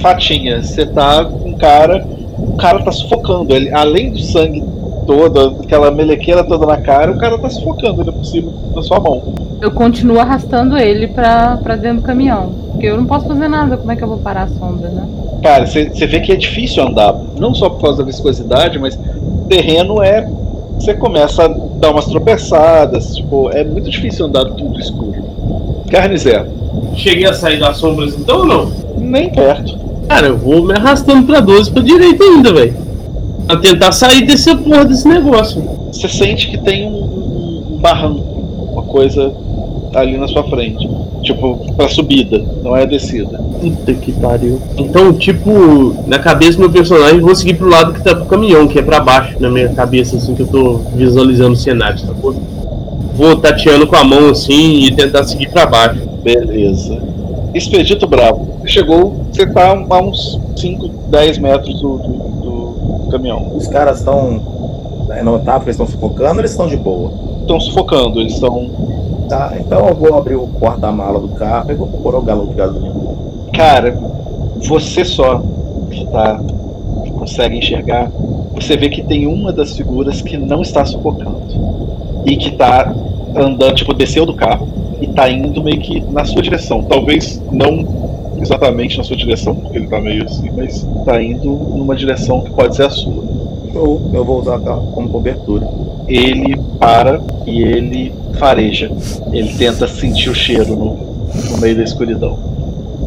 Fatinha, 0.00 0.62
você 0.62 0.86
tá 0.86 1.24
com 1.24 1.48
um 1.50 1.54
cara. 1.54 2.06
O 2.38 2.52
cara 2.56 2.78
tá 2.82 2.92
sufocando. 2.92 3.52
Ele, 3.52 3.70
além 3.74 4.10
do 4.12 4.20
sangue 4.20 4.62
todo, 5.08 5.56
aquela 5.64 5.90
melequeira 5.90 6.44
toda 6.44 6.66
na 6.66 6.76
cara, 6.76 7.10
o 7.10 7.16
cara 7.18 7.38
tá 7.38 7.48
sufocando 7.48 8.00
ainda 8.02 8.12
por 8.12 8.26
cima 8.26 8.52
da 8.74 8.82
sua 8.82 9.00
mão. 9.00 9.22
Eu 9.58 9.70
continuo 9.70 10.20
arrastando 10.20 10.76
ele 10.76 11.08
pra, 11.08 11.56
pra 11.62 11.76
dentro 11.76 12.02
do 12.02 12.02
caminhão. 12.02 12.52
Porque 12.72 12.86
eu 12.86 12.98
não 12.98 13.06
posso 13.06 13.26
fazer 13.26 13.48
nada, 13.48 13.78
como 13.78 13.90
é 13.90 13.96
que 13.96 14.04
eu 14.04 14.08
vou 14.08 14.18
parar 14.18 14.42
a 14.42 14.48
sombra, 14.48 14.90
né? 14.90 15.08
Cara, 15.42 15.66
você 15.66 16.06
vê 16.06 16.20
que 16.20 16.30
é 16.30 16.36
difícil 16.36 16.82
andar. 16.86 17.14
Não 17.40 17.54
só 17.54 17.70
por 17.70 17.80
causa 17.80 17.98
da 17.98 18.04
viscosidade, 18.04 18.78
mas 18.78 18.96
o 18.96 19.46
terreno 19.48 20.02
é. 20.02 20.28
Você 20.74 20.92
começa 20.94 21.44
a 21.44 21.48
dar 21.48 21.90
umas 21.90 22.04
tropeçadas. 22.06 23.16
Tipo, 23.16 23.48
é 23.50 23.64
muito 23.64 23.88
difícil 23.90 24.26
andar 24.26 24.44
tudo 24.44 24.78
escuro. 24.78 25.24
Garnizé, 25.88 26.44
Cheguei 26.94 27.26
a 27.26 27.32
sair 27.32 27.58
das 27.58 27.78
sombras 27.78 28.14
então 28.16 28.40
ou 28.40 28.46
não? 28.46 28.70
nem 28.98 29.30
perto. 29.30 29.78
Cara, 30.06 30.26
eu 30.26 30.36
vou 30.36 30.62
me 30.62 30.74
arrastando 30.74 31.26
pra 31.26 31.40
12 31.40 31.70
pra 31.70 31.82
direita 31.82 32.22
ainda, 32.22 32.52
velho. 32.52 32.87
A 33.48 33.56
tentar 33.56 33.92
sair 33.92 34.26
desse 34.26 34.54
porra 34.56 34.84
desse 34.84 35.08
negócio. 35.08 35.62
Você 35.92 36.08
sente 36.08 36.48
que 36.50 36.58
tem 36.58 36.86
um, 36.86 36.94
um- 37.74 37.78
barranco, 37.80 38.20
uma 38.72 38.82
coisa 38.82 39.32
ali 39.94 40.16
na 40.18 40.28
sua 40.28 40.42
frente. 40.44 40.88
Tipo, 41.22 41.56
pra 41.74 41.88
subida, 41.88 42.42
não 42.62 42.76
é 42.76 42.82
a 42.82 42.86
descida. 42.86 43.38
Puta 43.60 43.92
que 43.94 44.12
pariu. 44.12 44.60
Então, 44.76 45.12
tipo, 45.14 45.94
na 46.06 46.18
cabeça 46.18 46.52
do 46.52 46.60
meu 46.60 46.70
personagem, 46.70 47.20
vou 47.20 47.34
seguir 47.34 47.54
pro 47.54 47.68
lado 47.68 47.92
que 47.92 48.02
tá 48.02 48.14
pro 48.14 48.26
caminhão, 48.26 48.68
que 48.68 48.78
é 48.78 48.82
pra 48.82 49.00
baixo, 49.00 49.34
na 49.40 49.50
minha 49.50 49.68
cabeça, 49.70 50.16
assim, 50.16 50.34
que 50.34 50.42
eu 50.42 50.46
tô 50.46 50.74
visualizando 50.94 51.52
o 51.52 51.56
cenário, 51.56 52.00
tá 52.00 52.12
bom? 52.12 52.34
Vou 53.14 53.34
tateando 53.36 53.86
com 53.86 53.96
a 53.96 54.04
mão 54.04 54.28
assim 54.30 54.84
e 54.84 54.94
tentar 54.94 55.24
seguir 55.24 55.48
pra 55.50 55.66
baixo. 55.66 56.00
Beleza. 56.22 57.02
Expedito 57.52 58.06
Bravo. 58.06 58.46
Chegou, 58.64 59.24
você 59.32 59.44
tá 59.46 59.70
a 59.90 60.00
uns 60.02 60.38
5, 60.56 60.88
10 61.10 61.38
metros 61.38 61.80
do, 61.80 61.98
do- 61.98 62.28
do 62.42 62.57
caminhão. 63.08 63.52
Os 63.54 63.66
caras 63.66 63.98
estão. 63.98 64.40
É 65.10 65.22
notável 65.22 65.60
que 65.60 65.66
eles 65.66 65.80
estão 65.80 65.86
sufocando 65.86 66.40
eles 66.40 66.50
estão 66.50 66.66
de 66.66 66.76
boa? 66.76 67.10
Estão 67.40 67.60
sufocando, 67.60 68.20
eles 68.20 68.34
estão. 68.34 68.70
Tá, 69.28 69.54
então 69.58 69.88
eu 69.88 69.94
vou 69.94 70.14
abrir 70.14 70.36
o 70.36 70.46
porta-mala 70.46 71.20
do 71.20 71.28
carro 71.28 71.70
e 71.70 71.74
vou 71.74 71.86
procurar 71.86 72.18
o 72.18 72.22
galão 72.22 72.46
de 72.46 72.54
gasolina. 72.54 72.94
Cara, 73.52 73.98
você 74.66 75.04
só 75.04 75.42
que 75.90 76.06
tá. 76.06 76.40
que 77.04 77.10
consegue 77.12 77.58
enxergar, 77.58 78.10
você 78.54 78.76
vê 78.76 78.88
que 78.88 79.02
tem 79.02 79.26
uma 79.26 79.52
das 79.52 79.76
figuras 79.76 80.22
que 80.22 80.36
não 80.36 80.62
está 80.62 80.84
sufocando. 80.84 81.40
E 82.24 82.36
que 82.36 82.52
tá 82.52 82.94
andando, 83.36 83.74
tipo, 83.74 83.94
desceu 83.94 84.26
do 84.26 84.34
carro 84.34 84.68
e 85.00 85.06
tá 85.06 85.28
indo 85.30 85.62
meio 85.62 85.80
que 85.80 86.00
na 86.10 86.24
sua 86.24 86.42
direção. 86.42 86.82
Talvez 86.82 87.42
não 87.50 88.07
exatamente 88.40 88.98
na 88.98 89.04
sua 89.04 89.16
direção, 89.16 89.54
porque 89.54 89.78
ele 89.78 89.86
tá 89.88 90.00
meio 90.00 90.24
assim, 90.24 90.50
mas 90.56 90.86
tá 91.04 91.22
indo 91.22 91.48
numa 91.50 91.94
direção 91.96 92.40
que 92.42 92.50
pode 92.50 92.76
ser 92.76 92.84
a 92.84 92.90
sua. 92.90 93.24
Show, 93.72 94.00
eu 94.12 94.24
vou 94.24 94.40
usar 94.40 94.56
o 94.56 94.60
carro 94.62 94.88
como 94.92 95.08
cobertura. 95.08 95.68
Ele 96.08 96.56
para 96.78 97.20
e 97.46 97.60
ele 97.62 98.12
fareja. 98.38 98.90
Ele 99.32 99.52
tenta 99.54 99.86
sentir 99.86 100.30
o 100.30 100.34
cheiro 100.34 100.74
no, 100.74 100.96
no 101.50 101.58
meio 101.58 101.76
da 101.76 101.82
escuridão. 101.84 102.38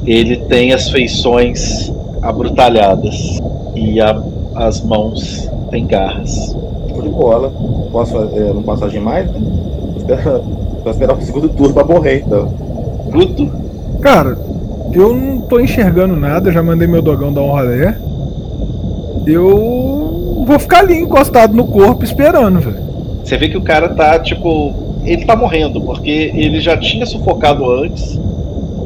Ele 0.05 0.37
tem 0.37 0.71
as 0.73 0.89
feições 0.89 1.91
abrutalhadas 2.21 3.39
e 3.75 3.99
a- 3.99 4.21
as 4.55 4.81
mãos 4.81 5.49
têm 5.71 5.85
garras. 5.87 6.55
Show 6.89 7.01
de 7.01 7.09
bola. 7.09 7.51
Posso 7.91 8.11
fazer, 8.13 8.53
não 8.53 8.61
posso 8.63 8.85
agir 8.85 8.99
mais? 8.99 9.25
Né? 9.31 9.39
Vou 9.39 9.97
esperar, 9.97 10.39
vou 10.83 10.91
esperar 10.91 11.17
o 11.17 11.21
segundo 11.21 11.49
turno 11.49 11.73
pra 11.73 11.83
morrer, 11.83 12.23
então. 12.25 12.47
Guto, 13.11 13.49
Cara, 14.01 14.35
eu 14.93 15.13
não 15.13 15.41
tô 15.41 15.59
enxergando 15.59 16.15
nada, 16.15 16.51
já 16.51 16.61
mandei 16.61 16.87
meu 16.87 17.01
dogão 17.01 17.33
dar 17.33 17.41
um 17.41 17.51
rolê. 17.51 17.93
Eu 19.25 20.43
vou 20.45 20.59
ficar 20.59 20.79
ali 20.79 20.95
encostado 20.99 21.53
no 21.53 21.65
corpo 21.65 22.03
esperando, 22.03 22.59
velho. 22.59 22.77
você 23.23 23.37
vê 23.37 23.49
que 23.49 23.57
o 23.57 23.61
cara 23.61 23.89
tá 23.89 24.19
tipo. 24.19 24.73
Ele 25.03 25.25
tá 25.25 25.35
morrendo, 25.35 25.81
porque 25.81 26.31
ele 26.35 26.59
já 26.59 26.77
tinha 26.77 27.05
sufocado 27.05 27.69
antes. 27.69 28.19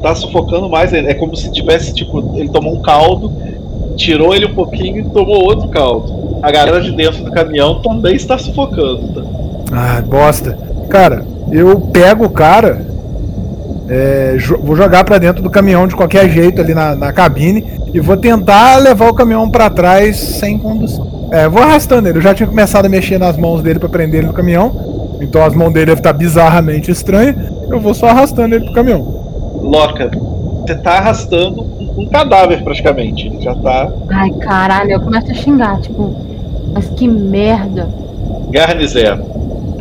Tá 0.02 0.16
sufocando 0.16 0.70
mais. 0.70 0.94
É 0.94 1.14
como 1.14 1.36
se 1.36 1.52
tivesse, 1.52 1.94
tipo, 1.94 2.38
ele 2.38 2.50
tomou 2.50 2.74
um 2.76 2.82
caldo, 2.82 3.32
tirou 3.96 4.34
ele 4.34 4.46
um 4.46 4.54
pouquinho 4.54 5.00
e 5.00 5.04
tomou 5.06 5.44
outro 5.44 5.68
caldo. 5.70 6.38
A 6.42 6.52
galera 6.52 6.80
de 6.82 6.92
dentro 6.92 7.24
do 7.24 7.32
caminhão 7.32 7.82
também 7.82 8.16
está 8.16 8.38
sufocando, 8.38 9.08
tá? 9.10 9.24
Ah, 9.72 10.02
bosta. 10.02 10.58
Cara, 10.90 11.26
eu 11.52 11.80
pego 11.82 12.26
o 12.26 12.30
cara, 12.30 12.86
é, 13.88 14.36
jo- 14.38 14.60
vou 14.62 14.76
jogar 14.76 15.04
pra 15.04 15.18
dentro 15.18 15.42
do 15.44 15.50
caminhão 15.50 15.88
de 15.88 15.96
qualquer 15.96 16.30
jeito 16.30 16.62
ali 16.62 16.74
na, 16.74 16.96
na 16.96 17.14
cabine 17.14 17.64
e 17.94 18.00
vou 18.00 18.18
tentar 18.18 18.78
levar 18.78 19.10
o 19.10 19.14
caminhão 19.14 19.50
pra 19.50 19.70
trás 19.70 20.18
sem 20.18 20.58
condução. 20.58 21.30
É, 21.32 21.48
vou 21.48 21.62
arrastando 21.62 22.08
ele. 22.08 22.18
Eu 22.18 22.22
já 22.22 22.34
tinha 22.34 22.48
começado 22.48 22.86
a 22.86 22.90
mexer 22.90 23.18
nas 23.18 23.38
mãos 23.38 23.62
dele 23.62 23.80
pra 23.80 23.90
prender 23.90 24.20
ele 24.20 24.28
no 24.28 24.34
caminhão, 24.34 25.18
então 25.22 25.44
as 25.44 25.54
mãos 25.54 25.72
dele 25.74 25.88
devem 25.88 26.00
estar 26.00 26.14
bizarramente 26.14 26.92
estranhas. 26.92 27.36
Eu 27.70 27.80
vou 27.80 27.94
só 27.94 28.08
arrastando 28.08 28.56
ele 28.56 28.66
pro 28.66 28.74
caminhão. 28.74 29.02
Loca, 29.62 30.12
você 30.66 30.76
tá 30.76 30.98
arrastando 30.98 31.62
um, 31.64 32.02
um 32.04 32.06
cadáver 32.10 32.64
praticamente. 32.64 33.28
Ele 33.28 33.42
já 33.42 33.56
tá. 33.56 33.90
Ai, 34.10 34.32
caralho, 34.40 34.92
eu 34.92 35.02
começo 35.02 35.32
a 35.32 35.34
xingar, 35.34 35.80
tipo, 35.82 36.16
mas 36.74 36.88
que 36.90 37.08
merda. 37.08 37.90
Garnizé, 38.52 39.18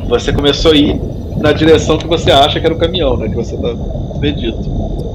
você 0.08 0.32
começou 0.32 0.72
a 0.72 0.76
ir 0.76 1.00
na 1.44 1.52
direção 1.52 1.98
que 1.98 2.06
você 2.06 2.30
acha 2.30 2.58
que 2.58 2.64
era 2.66 2.74
o 2.74 2.78
caminhão, 2.78 3.16
né? 3.18 3.28
Que 3.28 3.36
você 3.36 3.54
tá 3.56 3.68
acredito. 4.16 4.58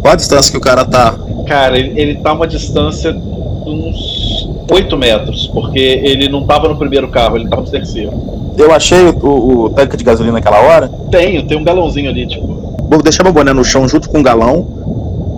Qual 0.01 0.13
a 0.13 0.15
distância 0.15 0.51
que 0.51 0.57
o 0.57 0.61
cara 0.61 0.85
tá? 0.85 1.15
Cara, 1.47 1.77
ele, 1.77 1.99
ele 1.99 2.15
tá 2.19 2.31
uma 2.33 2.45
distância 2.47 3.11
de 3.11 3.19
uns 3.67 4.47
8 4.71 4.95
metros, 4.95 5.47
porque 5.47 5.79
ele 5.79 6.29
não 6.29 6.45
tava 6.45 6.69
no 6.69 6.77
primeiro 6.77 7.07
carro, 7.07 7.35
ele 7.35 7.49
tava 7.49 7.63
no 7.63 7.67
terceiro. 7.69 8.11
Eu 8.55 8.71
achei 8.71 9.07
o, 9.07 9.25
o- 9.25 9.63
o 9.65 9.69
tanque 9.71 9.97
de 9.97 10.03
gasolina 10.03 10.33
naquela 10.33 10.59
hora. 10.61 10.87
Tenho, 11.09 11.43
tem 11.47 11.57
um 11.57 11.63
galãozinho 11.63 12.09
ali, 12.11 12.27
tipo. 12.27 12.47
Vou 12.89 13.01
deixar 13.01 13.23
meu 13.23 13.33
boné 13.33 13.51
no 13.51 13.63
chão 13.63 13.87
junto 13.87 14.07
com 14.09 14.19
o 14.19 14.23
galão. 14.23 14.67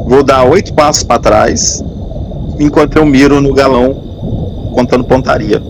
Vou 0.08 0.24
dar 0.24 0.44
oito 0.44 0.74
passos 0.74 1.04
pra 1.04 1.20
trás. 1.20 1.82
Enquanto 2.60 2.98
eu 2.98 3.06
miro 3.06 3.40
no 3.40 3.54
galão, 3.54 3.96
contando 4.74 5.04
pontaria. 5.06 5.62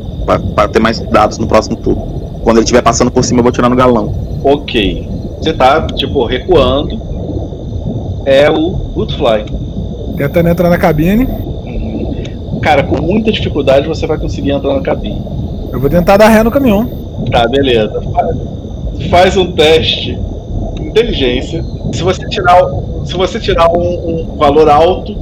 Pra 0.56 0.68
ter 0.68 0.80
mais 0.80 1.00
dados 1.00 1.38
no 1.38 1.46
próximo 1.46 1.76
turno. 1.76 2.21
Quando 2.44 2.58
ele 2.58 2.64
estiver 2.64 2.82
passando 2.82 3.12
por 3.12 3.24
cima, 3.24 3.40
eu 3.40 3.44
vou 3.44 3.52
tirar 3.52 3.70
no 3.70 3.76
galão. 3.76 4.14
Ok. 4.44 5.08
Você 5.38 5.54
tá, 5.54 5.88
tipo, 5.88 6.26
recuando. 6.26 7.00
É 8.26 8.50
o 8.50 8.72
Goodfly. 8.94 9.46
Tentando 10.18 10.50
entrar 10.50 10.70
na 10.70 10.78
cabine. 10.78 11.26
Uhum. 11.26 12.60
Cara, 12.62 12.84
com 12.84 13.02
muita 13.02 13.32
dificuldade 13.32 13.88
você 13.88 14.06
vai 14.06 14.18
conseguir 14.18 14.52
entrar 14.52 14.74
na 14.74 14.82
cabine. 14.82 15.22
Eu 15.72 15.80
vou 15.80 15.90
tentar 15.90 16.18
dar 16.18 16.28
ré 16.28 16.44
no 16.44 16.52
caminhão. 16.52 16.88
Tá, 17.32 17.48
beleza. 17.48 18.02
Faz, 18.12 18.38
faz 19.10 19.38
um 19.38 19.52
teste 19.54 20.20
inteligência. 20.92 21.64
Se 21.94 22.04
você 22.04 22.28
tirar, 22.28 22.60
se 23.06 23.14
você 23.16 23.40
tirar 23.40 23.70
um, 23.70 24.32
um 24.32 24.38
valor 24.38 24.70
alto, 24.70 25.16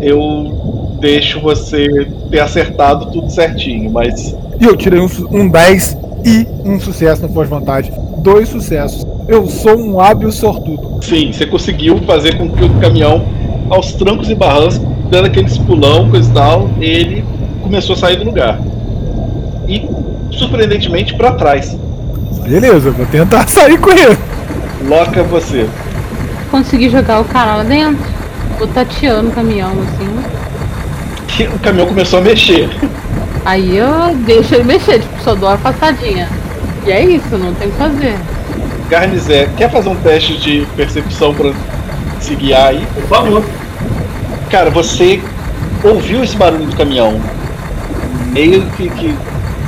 eu 0.00 0.96
deixo 1.00 1.40
você 1.40 2.08
ter 2.30 2.40
acertado 2.40 3.10
tudo 3.12 3.30
certinho, 3.30 3.90
mas 3.90 4.34
E 4.60 4.64
eu 4.64 4.76
tirei 4.76 5.00
um, 5.00 5.08
um 5.30 5.48
10 5.48 5.98
e 6.24 6.46
um 6.64 6.80
sucesso 6.80 7.22
no 7.22 7.28
Vontade. 7.28 7.92
Dois 8.18 8.48
sucessos. 8.48 9.06
Eu 9.28 9.46
sou 9.46 9.78
um 9.78 10.00
hábil 10.00 10.32
sortudo. 10.32 10.98
sim, 11.02 11.32
você 11.32 11.46
conseguiu 11.46 11.98
fazer 12.06 12.36
com 12.36 12.48
que 12.48 12.64
o 12.64 12.70
caminhão, 12.80 13.26
aos 13.68 13.92
trancos 13.92 14.30
e 14.30 14.34
barrancos, 14.34 14.80
dando 15.10 15.26
aqueles 15.26 15.58
pulão, 15.58 16.10
coisa 16.10 16.30
e 16.30 16.34
tal, 16.34 16.70
ele 16.80 17.24
começou 17.62 17.94
a 17.94 17.98
sair 17.98 18.16
do 18.16 18.24
lugar. 18.24 18.60
E, 19.68 19.88
surpreendentemente, 20.30 21.14
para 21.14 21.32
trás. 21.32 21.76
Beleza, 22.42 22.88
eu 22.88 22.92
vou 22.92 23.06
tentar 23.06 23.48
sair 23.48 23.78
com 23.78 23.90
ele. 23.90 24.18
Loca 24.88 25.22
você. 25.22 25.68
Consegui 26.50 26.88
jogar 26.90 27.20
o 27.20 27.24
cara 27.24 27.56
lá 27.56 27.62
dentro. 27.64 28.04
Vou 28.58 28.68
tateando 28.68 29.28
o 29.30 29.32
caminhão, 29.32 29.72
assim. 29.72 30.08
Que 31.28 31.44
o 31.44 31.58
caminhão 31.58 31.86
começou 31.88 32.18
a 32.18 32.22
mexer. 32.22 32.68
Aí 33.44 33.76
eu 33.76 34.14
deixo 34.24 34.54
ele 34.54 34.64
mexer, 34.64 35.00
tipo, 35.00 35.22
só 35.22 35.34
dou 35.34 35.48
uma 35.48 35.54
afastadinha. 35.54 36.28
E 36.86 36.90
é 36.90 37.04
isso, 37.04 37.36
não 37.36 37.52
tem 37.54 37.68
o 37.68 37.70
que 37.70 37.76
fazer. 37.76 38.16
Garnizé, 38.88 39.48
quer 39.56 39.70
fazer 39.70 39.88
um 39.88 39.96
teste 39.96 40.36
de 40.38 40.66
percepção 40.76 41.34
pra 41.34 41.52
se 42.20 42.34
guiar 42.34 42.68
aí? 42.68 42.86
Por 42.94 43.02
favor. 43.04 43.44
Cara, 44.50 44.70
você 44.70 45.20
ouviu 45.82 46.22
esse 46.24 46.36
barulho 46.36 46.66
do 46.66 46.76
caminhão 46.76 47.20
meio 48.32 48.64
que, 48.70 48.88
que 48.90 49.14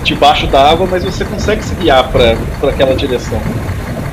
debaixo 0.04 0.46
d'água, 0.46 0.86
mas 0.90 1.04
você 1.04 1.24
consegue 1.24 1.62
se 1.62 1.74
guiar 1.74 2.08
pra, 2.10 2.36
pra 2.60 2.70
aquela 2.70 2.94
direção. 2.94 3.40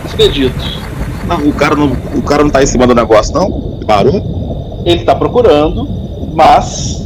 Expedito. 0.05 0.83
Não, 1.27 1.37
o 1.47 1.53
cara 1.53 1.75
não, 1.75 1.91
o 2.15 2.21
cara 2.21 2.43
não 2.43 2.49
tá 2.49 2.61
em 2.61 2.65
cima 2.65 2.85
do 2.85 2.93
negócio, 2.93 3.33
não? 3.33 3.79
Parou? 3.87 4.81
Ele 4.85 5.03
tá 5.03 5.15
procurando, 5.15 5.87
mas 6.33 7.02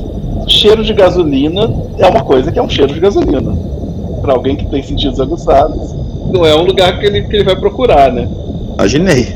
cheiro 0.57 0.83
de 0.83 0.93
gasolina 0.93 1.71
é 1.97 2.07
uma 2.07 2.23
coisa 2.23 2.51
que 2.51 2.59
é 2.59 2.63
um 2.63 2.69
cheiro 2.69 2.93
de 2.93 2.99
gasolina. 2.99 3.55
Pra 4.21 4.33
alguém 4.33 4.55
que 4.55 4.65
tem 4.65 4.81
sentidos 4.81 5.19
aguçados, 5.19 5.93
não 6.31 6.45
é 6.45 6.55
um 6.55 6.63
lugar 6.63 6.99
que 6.99 7.05
ele, 7.05 7.21
que 7.23 7.35
ele 7.35 7.43
vai 7.43 7.55
procurar, 7.55 8.11
né? 8.11 8.27
Imaginei. 8.73 9.27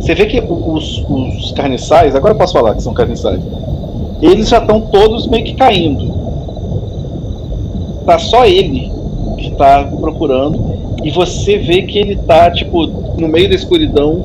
Você 0.00 0.14
vê 0.14 0.26
que 0.26 0.40
os, 0.40 1.04
os 1.08 1.52
carniçais, 1.52 2.14
agora 2.14 2.34
eu 2.34 2.38
posso 2.38 2.52
falar 2.52 2.74
que 2.74 2.82
são 2.82 2.92
carniçais, 2.92 3.40
eles 4.20 4.48
já 4.48 4.58
estão 4.58 4.80
todos 4.80 5.26
meio 5.28 5.44
que 5.44 5.54
caindo. 5.54 6.12
Tá 8.04 8.18
só 8.18 8.44
ele 8.44 8.92
que 9.38 9.50
tá 9.52 9.88
procurando. 10.00 10.74
E 11.02 11.10
você 11.10 11.58
vê 11.58 11.82
que 11.82 11.98
ele 11.98 12.16
tá, 12.16 12.50
tipo, 12.50 12.86
no 13.18 13.28
meio 13.28 13.48
da 13.48 13.54
escuridão. 13.54 14.24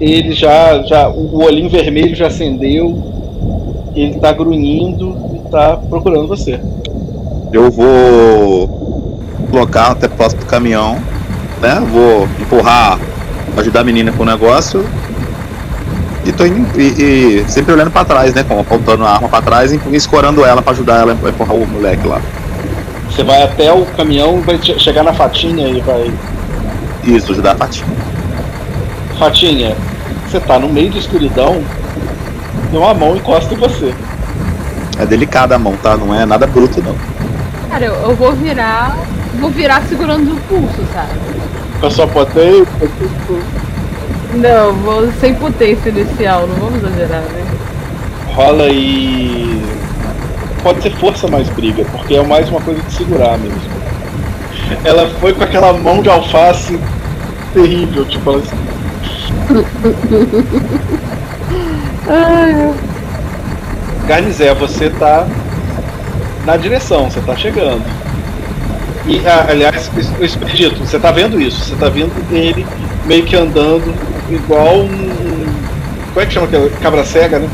Ele 0.00 0.32
já. 0.32 0.82
já 0.82 1.08
o 1.08 1.42
olhinho 1.42 1.68
vermelho 1.68 2.14
já 2.14 2.26
acendeu. 2.26 3.13
Ele 3.94 4.18
tá 4.18 4.32
grunhindo 4.32 5.16
e 5.34 5.48
tá 5.50 5.76
procurando 5.88 6.26
você. 6.26 6.60
Eu 7.52 7.70
vou 7.70 9.20
colocar 9.50 9.92
até 9.92 10.08
próximo 10.08 10.40
do 10.42 10.46
caminhão, 10.46 10.98
né? 11.60 11.80
Vou 11.92 12.28
empurrar, 12.40 12.98
ajudar 13.56 13.80
a 13.80 13.84
menina 13.84 14.10
com 14.12 14.24
o 14.24 14.26
negócio. 14.26 14.84
E 16.26 16.32
tô 16.32 16.44
indo, 16.46 16.80
e, 16.80 17.42
e 17.42 17.44
sempre 17.48 17.72
olhando 17.72 17.90
pra 17.90 18.04
trás, 18.04 18.34
né? 18.34 18.42
Com, 18.42 18.58
apontando 18.58 19.04
a 19.04 19.10
arma 19.10 19.28
pra 19.28 19.42
trás 19.42 19.72
e 19.72 19.80
escorando 19.92 20.44
ela 20.44 20.60
pra 20.62 20.72
ajudar 20.72 21.00
ela 21.00 21.12
a 21.12 21.28
empurrar 21.28 21.54
o 21.54 21.66
moleque 21.66 22.06
lá. 22.06 22.20
Você 23.08 23.22
vai 23.22 23.42
até 23.44 23.72
o 23.72 23.84
caminhão, 23.86 24.40
vai 24.40 24.58
che- 24.58 24.78
chegar 24.80 25.04
na 25.04 25.12
fatinha 25.12 25.68
e 25.68 25.80
vai. 25.80 26.10
Isso, 27.04 27.30
ajudar 27.30 27.52
a 27.52 27.56
Fatinha. 27.56 27.86
Fatinha, 29.18 29.76
você 30.26 30.40
tá 30.40 30.58
no 30.58 30.68
meio 30.68 30.90
da 30.90 30.98
escuridão 30.98 31.62
e 32.74 32.78
uma 32.78 32.94
mão 32.94 33.16
encosta 33.16 33.54
em 33.54 33.56
você. 33.56 33.94
É 34.98 35.06
delicada 35.06 35.54
a 35.54 35.58
mão, 35.58 35.76
tá? 35.76 35.96
Não 35.96 36.14
é 36.14 36.24
nada 36.24 36.46
bruto, 36.46 36.82
não. 36.82 36.94
Cara, 37.70 37.86
eu, 37.86 37.94
eu 37.94 38.14
vou 38.14 38.32
virar. 38.32 38.96
Vou 39.40 39.50
virar 39.50 39.82
segurando 39.88 40.32
o 40.32 40.40
pulso, 40.42 40.84
sabe? 40.92 41.10
Com 41.80 41.86
a 41.86 41.90
sua 41.90 42.06
potência. 42.06 42.66
Não, 44.34 44.72
vou 44.74 45.10
sem 45.20 45.34
potência 45.34 45.88
inicial, 45.88 46.46
não 46.46 46.56
vamos 46.56 46.82
exagerar, 46.82 47.22
né? 47.22 47.44
Rola 48.34 48.68
e. 48.68 49.62
Pode 50.62 50.82
ser 50.82 50.92
força 50.92 51.28
mais 51.28 51.48
briga, 51.50 51.84
porque 51.92 52.14
é 52.14 52.22
mais 52.22 52.48
uma 52.48 52.60
coisa 52.60 52.80
de 52.80 52.92
segurar 52.92 53.36
mesmo. 53.38 53.60
Ela 54.84 55.10
foi 55.20 55.34
com 55.34 55.44
aquela 55.44 55.72
mão 55.72 56.00
de 56.00 56.08
alface 56.08 56.78
terrível, 57.52 58.04
tipo, 58.06 58.40
ela 62.06 62.74
Garnizé, 64.06 64.52
você 64.52 64.90
tá 64.90 65.26
na 66.44 66.56
direção, 66.56 67.10
você 67.10 67.20
tá 67.20 67.34
chegando. 67.34 67.82
E, 69.06 69.20
ah, 69.26 69.46
aliás, 69.48 69.90
o 70.18 70.24
Expedito, 70.24 70.78
você 70.80 70.98
tá 70.98 71.10
vendo 71.10 71.40
isso? 71.40 71.64
Você 71.64 71.76
tá 71.76 71.88
vendo 71.88 72.12
ele 72.30 72.66
meio 73.06 73.24
que 73.24 73.36
andando 73.36 73.94
igual 74.30 74.80
um. 74.80 75.44
Como 76.12 76.20
é 76.20 76.26
que 76.26 76.32
chama 76.32 76.46
aquela? 76.46 76.70
Cabra 76.70 77.04
cega, 77.04 77.38
né? 77.38 77.48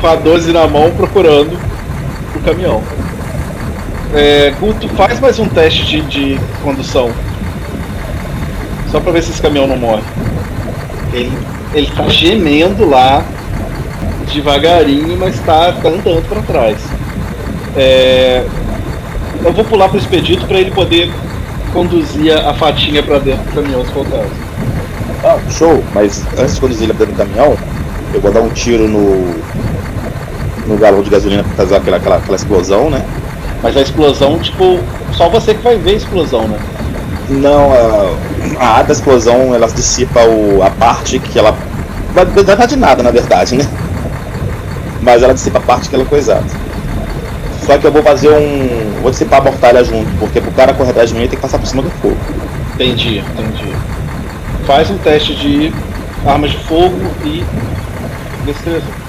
Com 0.00 0.06
a 0.06 0.16
12 0.16 0.52
na 0.52 0.66
mão 0.66 0.90
procurando 0.92 1.58
o 2.34 2.40
caminhão. 2.40 2.82
É, 4.12 4.52
Guto, 4.60 4.88
faz 4.90 5.18
mais 5.18 5.38
um 5.38 5.48
teste 5.48 5.84
de, 5.84 6.00
de 6.02 6.40
condução. 6.62 7.10
Só 8.90 9.00
pra 9.00 9.10
ver 9.10 9.22
se 9.22 9.30
esse 9.32 9.42
caminhão 9.42 9.66
não 9.66 9.76
morre. 9.76 10.02
Ele, 11.12 11.32
ele 11.72 11.90
tá 11.96 12.08
gemendo 12.08 12.88
lá, 12.88 13.24
devagarinho, 14.32 15.16
mas 15.18 15.38
tá, 15.40 15.72
tá 15.72 15.88
andando 15.88 16.28
pra 16.28 16.42
trás. 16.42 16.78
É, 17.76 18.44
eu 19.44 19.52
vou 19.52 19.64
pular 19.64 19.88
pro 19.88 19.98
expedito 19.98 20.46
pra 20.46 20.58
ele 20.58 20.70
poder 20.70 21.12
conduzir 21.72 22.32
a, 22.32 22.54
fatinha 22.54 23.02
pra 23.02 23.18
dentro 23.18 23.44
do 23.44 23.54
caminhão, 23.54 23.84
se 23.84 23.92
for 23.92 24.06
o 24.06 24.10
caso. 24.10 24.30
Ah, 25.24 25.38
show. 25.50 25.82
Mas 25.92 26.24
antes 26.38 26.54
de 26.54 26.60
conduzir 26.60 26.84
ele 26.84 26.94
pra 26.94 27.04
dentro 27.04 27.24
do 27.24 27.26
caminhão, 27.26 27.56
eu 28.12 28.20
vou 28.20 28.32
dar 28.32 28.40
um 28.40 28.48
tiro 28.50 28.88
no. 28.88 29.34
no 30.66 30.78
galão 30.78 31.02
de 31.02 31.10
gasolina 31.10 31.42
pra 31.42 31.52
fazer 31.52 31.76
aquela, 31.76 31.96
aquela, 31.96 32.16
aquela 32.16 32.36
explosão, 32.36 32.88
né? 32.90 33.04
Mas 33.62 33.76
a 33.76 33.80
explosão, 33.80 34.38
tipo, 34.38 34.78
só 35.12 35.28
você 35.28 35.54
que 35.54 35.62
vai 35.62 35.76
ver 35.78 35.92
a 35.92 35.96
explosão, 35.96 36.46
né? 36.46 36.58
Não, 37.28 37.72
a, 38.60 38.78
a 38.78 38.82
da 38.82 38.92
explosão 38.92 39.54
ela 39.54 39.66
dissipa 39.66 40.20
o, 40.24 40.62
a 40.62 40.70
parte 40.70 41.18
que 41.18 41.38
ela. 41.38 41.56
Não 42.14 42.44
vai 42.44 42.56
dar 42.56 42.66
de 42.66 42.76
nada, 42.76 43.02
na 43.02 43.10
verdade, 43.10 43.56
né? 43.56 43.66
Mas 45.04 45.22
ela 45.22 45.34
dissipa 45.34 45.60
parte 45.60 45.88
que 45.90 45.94
ela 45.94 46.04
é 46.04 46.06
coisada. 46.06 46.44
Só 47.66 47.78
que 47.78 47.86
eu 47.86 47.92
vou 47.92 48.02
fazer 48.02 48.30
um. 48.30 49.02
Vou 49.02 49.10
dissipar 49.10 49.40
a 49.40 49.44
mortalha 49.44 49.84
junto, 49.84 50.10
porque 50.18 50.40
pro 50.40 50.50
cara 50.52 50.72
correr 50.72 50.90
atrás 50.90 51.10
de 51.10 51.14
mim 51.14 51.20
ele 51.20 51.28
tem 51.28 51.36
que 51.36 51.42
passar 51.42 51.58
por 51.58 51.66
cima 51.66 51.82
do 51.82 51.90
fogo. 51.90 52.16
Entendi, 52.74 53.18
entendi. 53.18 53.72
Faz 54.66 54.90
um 54.90 54.96
teste 54.98 55.34
de 55.34 55.72
armas 56.26 56.52
de 56.52 56.58
fogo 56.58 56.96
e 57.22 57.44
destreza. 58.46 59.03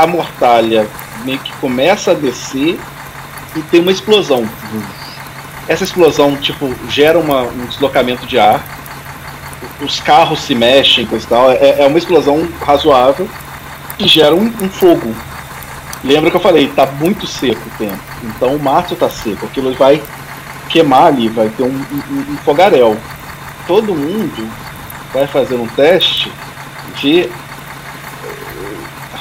A 0.00 0.06
mortalha 0.06 0.88
meio 1.26 1.38
que 1.40 1.52
começa 1.60 2.12
a 2.12 2.14
descer 2.14 2.80
e 3.54 3.60
tem 3.60 3.80
uma 3.82 3.92
explosão. 3.92 4.48
Essa 5.68 5.84
explosão, 5.84 6.36
tipo, 6.38 6.74
gera 6.88 7.18
uma- 7.18 7.42
um 7.42 7.66
deslocamento 7.66 8.26
de 8.26 8.38
ar. 8.38 8.64
Os 9.82 10.00
carros 10.00 10.40
se 10.40 10.54
mexem, 10.54 11.04
coisa 11.04 11.26
e 11.26 11.28
tal. 11.28 11.50
É, 11.50 11.82
é 11.82 11.86
uma 11.86 11.98
explosão 11.98 12.48
razoável 12.64 13.28
e 13.98 14.08
gera 14.08 14.34
um, 14.34 14.46
um 14.62 14.70
fogo. 14.70 15.14
Lembra 16.02 16.30
que 16.30 16.36
eu 16.36 16.40
falei, 16.40 16.68
tá 16.68 16.86
muito 16.86 17.26
seco 17.26 17.60
o 17.66 17.78
tempo. 17.78 18.00
Então 18.24 18.56
o 18.56 18.58
mato 18.58 18.96
tá 18.96 19.10
seco. 19.10 19.44
Aquilo 19.44 19.74
vai 19.74 20.02
queimar 20.70 21.08
ali, 21.08 21.28
vai 21.28 21.50
ter 21.50 21.62
um, 21.62 21.66
um- 21.68 22.38
um. 22.88 22.96
Todo 23.66 23.94
mundo 23.94 24.50
vai 25.12 25.26
fazer 25.26 25.56
um 25.56 25.66
teste 25.68 26.32
de 26.96 27.28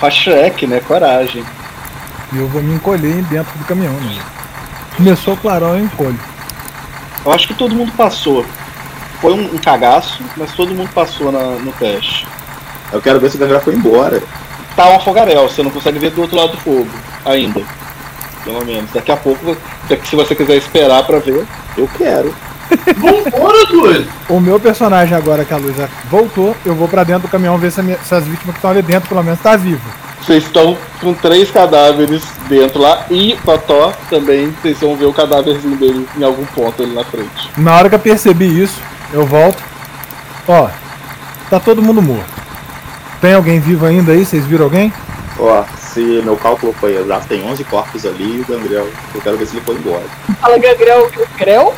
Hashrek, 0.01 0.65
né? 0.67 0.79
Coragem. 0.79 1.43
E 2.33 2.37
eu 2.37 2.47
vou 2.47 2.61
me 2.61 2.75
encolher 2.75 3.21
dentro 3.23 3.57
do 3.57 3.65
caminhão, 3.65 3.93
né? 3.93 4.19
Começou 4.95 5.33
o 5.33 5.37
clarão, 5.37 5.77
eu 5.77 5.85
encolho. 5.85 6.19
Eu 7.25 7.31
acho 7.33 7.47
que 7.47 7.53
todo 7.53 7.75
mundo 7.75 7.91
passou. 7.93 8.45
Foi 9.21 9.33
um, 9.33 9.55
um 9.55 9.57
cagaço, 9.57 10.21
mas 10.37 10.53
todo 10.53 10.73
mundo 10.73 10.89
passou 10.93 11.31
na- 11.31 11.57
no 11.59 11.71
teste. 11.73 12.27
Eu 12.91 13.01
quero 13.01 13.19
ver 13.19 13.29
se 13.29 13.35
o 13.37 13.39
Gangra 13.39 13.59
foi 13.59 13.75
embora. 13.75 14.21
Tá 14.75 14.89
um 14.95 14.99
fogaréu, 14.99 15.49
você 15.49 15.61
não 15.61 15.71
consegue 15.71 15.99
ver 15.99 16.11
do 16.11 16.21
outro 16.21 16.37
lado 16.37 16.51
do 16.51 16.57
fogo 16.57 16.87
ainda. 17.25 17.61
Pelo 18.43 18.65
menos. 18.65 18.89
Daqui 18.91 19.11
a 19.11 19.17
pouco, 19.17 19.57
se 20.05 20.15
você 20.15 20.33
quiser 20.35 20.55
esperar 20.57 21.03
pra 21.03 21.19
ver. 21.19 21.45
Eu 21.77 21.87
quero. 21.97 22.33
Vambora, 22.97 23.65
doido! 23.67 24.07
O 24.29 24.39
meu 24.39 24.59
personagem 24.59 25.15
agora 25.17 25.43
que 25.45 25.53
a 25.53 25.57
luz 25.57 25.75
voltou, 26.09 26.55
eu 26.65 26.75
vou 26.75 26.87
pra 26.87 27.03
dentro 27.03 27.23
do 27.23 27.31
caminhão 27.31 27.57
ver 27.57 27.71
se, 27.71 27.81
minha- 27.81 27.97
se 28.03 28.13
as 28.13 28.23
vítimas 28.25 28.53
que 28.53 28.57
estão 28.59 28.69
ali 28.71 28.81
dentro 28.81 29.09
pelo 29.09 29.23
menos 29.23 29.39
tá 29.39 29.55
vivo. 29.55 29.81
Vocês 30.21 30.43
estão 30.43 30.77
com 31.01 31.13
três 31.13 31.49
cadáveres 31.49 32.21
dentro 32.47 32.79
lá 32.81 33.05
e 33.09 33.35
Totó 33.43 33.93
também. 34.09 34.53
Vocês 34.61 34.77
vão 34.79 34.95
ver 34.95 35.05
o 35.05 35.13
cadáverzinho 35.13 35.75
dele 35.77 36.07
em 36.17 36.23
algum 36.23 36.45
ponto 36.45 36.83
ali 36.83 36.93
na 36.93 37.03
frente. 37.03 37.49
Na 37.57 37.75
hora 37.75 37.89
que 37.89 37.95
eu 37.95 37.99
percebi 37.99 38.61
isso, 38.61 38.79
eu 39.13 39.25
volto. 39.25 39.57
Ó, 40.47 40.67
tá 41.49 41.59
todo 41.59 41.81
mundo 41.81 42.01
morto. 42.01 42.29
Tem 43.21 43.33
alguém 43.33 43.59
vivo 43.59 43.85
ainda 43.85 44.11
aí? 44.11 44.25
Vocês 44.25 44.45
viram 44.45 44.65
alguém? 44.65 44.93
Ó, 45.39 45.63
se 45.79 46.01
meu 46.23 46.35
cálculo 46.35 46.75
foi 46.79 46.97
exato, 46.97 47.27
tem 47.27 47.43
11 47.43 47.63
corpos 47.63 48.05
ali 48.05 48.37
e 48.37 48.41
o 48.41 48.45
Gangrel. 48.45 48.87
Eu 49.15 49.21
quero 49.21 49.37
ver 49.37 49.45
se 49.47 49.55
ele 49.55 49.65
foi 49.65 49.75
embora. 49.75 50.03
Fala 50.41 50.57
Gagrel, 50.57 51.09
Gagrel? 51.37 51.73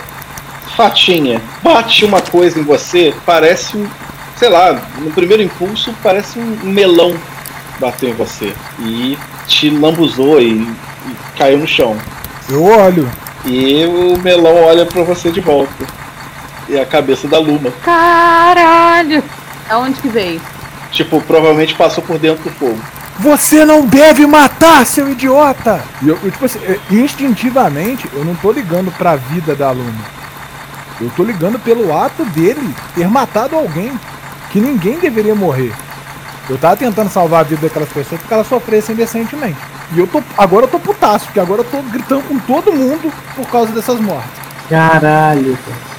Fatinha, 0.81 1.39
bate 1.61 2.03
uma 2.03 2.19
coisa 2.21 2.59
em 2.59 2.63
você, 2.63 3.13
parece 3.23 3.77
um. 3.77 3.87
Sei 4.35 4.49
lá, 4.49 4.81
no 4.97 5.11
primeiro 5.11 5.43
impulso 5.43 5.93
parece 6.01 6.39
um 6.39 6.57
melão 6.63 7.15
bateu 7.79 8.09
em 8.09 8.13
você. 8.13 8.51
E 8.79 9.15
te 9.45 9.69
lambuzou 9.69 10.41
e, 10.41 10.53
e 10.53 11.37
caiu 11.37 11.59
no 11.59 11.67
chão. 11.67 11.95
Eu 12.49 12.63
olho. 12.63 13.07
E 13.45 13.85
o 13.85 14.17
melão 14.23 14.55
olha 14.55 14.83
pra 14.83 15.03
você 15.03 15.29
de 15.29 15.39
volta. 15.39 15.85
E 16.67 16.75
a 16.79 16.85
cabeça 16.85 17.27
da 17.27 17.37
Luma. 17.37 17.69
Caralho! 17.83 19.23
Aonde 19.69 20.01
que 20.01 20.07
veio? 20.07 20.41
Tipo, 20.91 21.21
provavelmente 21.21 21.75
passou 21.75 22.03
por 22.03 22.17
dentro 22.17 22.43
do 22.43 22.49
fogo. 22.49 22.81
Você 23.19 23.63
não 23.63 23.85
deve 23.85 24.25
matar, 24.25 24.83
seu 24.87 25.07
idiota! 25.11 25.83
E 26.01 26.07
eu, 26.07 26.17
eu, 26.23 26.31
tipo 26.31 26.45
assim, 26.45 26.59
eh, 26.63 26.79
instintivamente, 26.89 28.09
eu 28.13 28.25
não 28.25 28.33
tô 28.33 28.51
ligando 28.51 28.91
pra 28.97 29.15
vida 29.15 29.55
da 29.55 29.67
aluna. 29.67 30.20
Eu 31.01 31.09
tô 31.15 31.23
ligando 31.23 31.59
pelo 31.59 31.95
ato 31.97 32.23
dele 32.25 32.73
ter 32.93 33.07
matado 33.07 33.55
alguém 33.55 33.91
que 34.51 34.59
ninguém 34.59 34.99
deveria 34.99 35.33
morrer. 35.33 35.73
Eu 36.49 36.57
tava 36.57 36.77
tentando 36.77 37.09
salvar 37.09 37.41
a 37.41 37.43
vida 37.43 37.61
daquelas 37.61 37.89
pessoas 37.89 38.21
porque 38.21 38.33
elas 38.33 38.47
sofressem 38.47 38.95
decentemente. 38.95 39.57
E 39.93 39.99
eu 39.99 40.07
tô. 40.07 40.21
Agora 40.37 40.65
eu 40.65 40.69
tô 40.69 40.79
putaço, 40.79 41.25
porque 41.25 41.39
agora 41.39 41.61
eu 41.61 41.65
tô 41.65 41.81
gritando 41.83 42.23
com 42.23 42.37
todo 42.39 42.71
mundo 42.71 43.11
por 43.35 43.47
causa 43.47 43.71
dessas 43.71 43.99
mortes. 43.99 44.31
Caralho, 44.69 45.57
cara. 45.57 45.90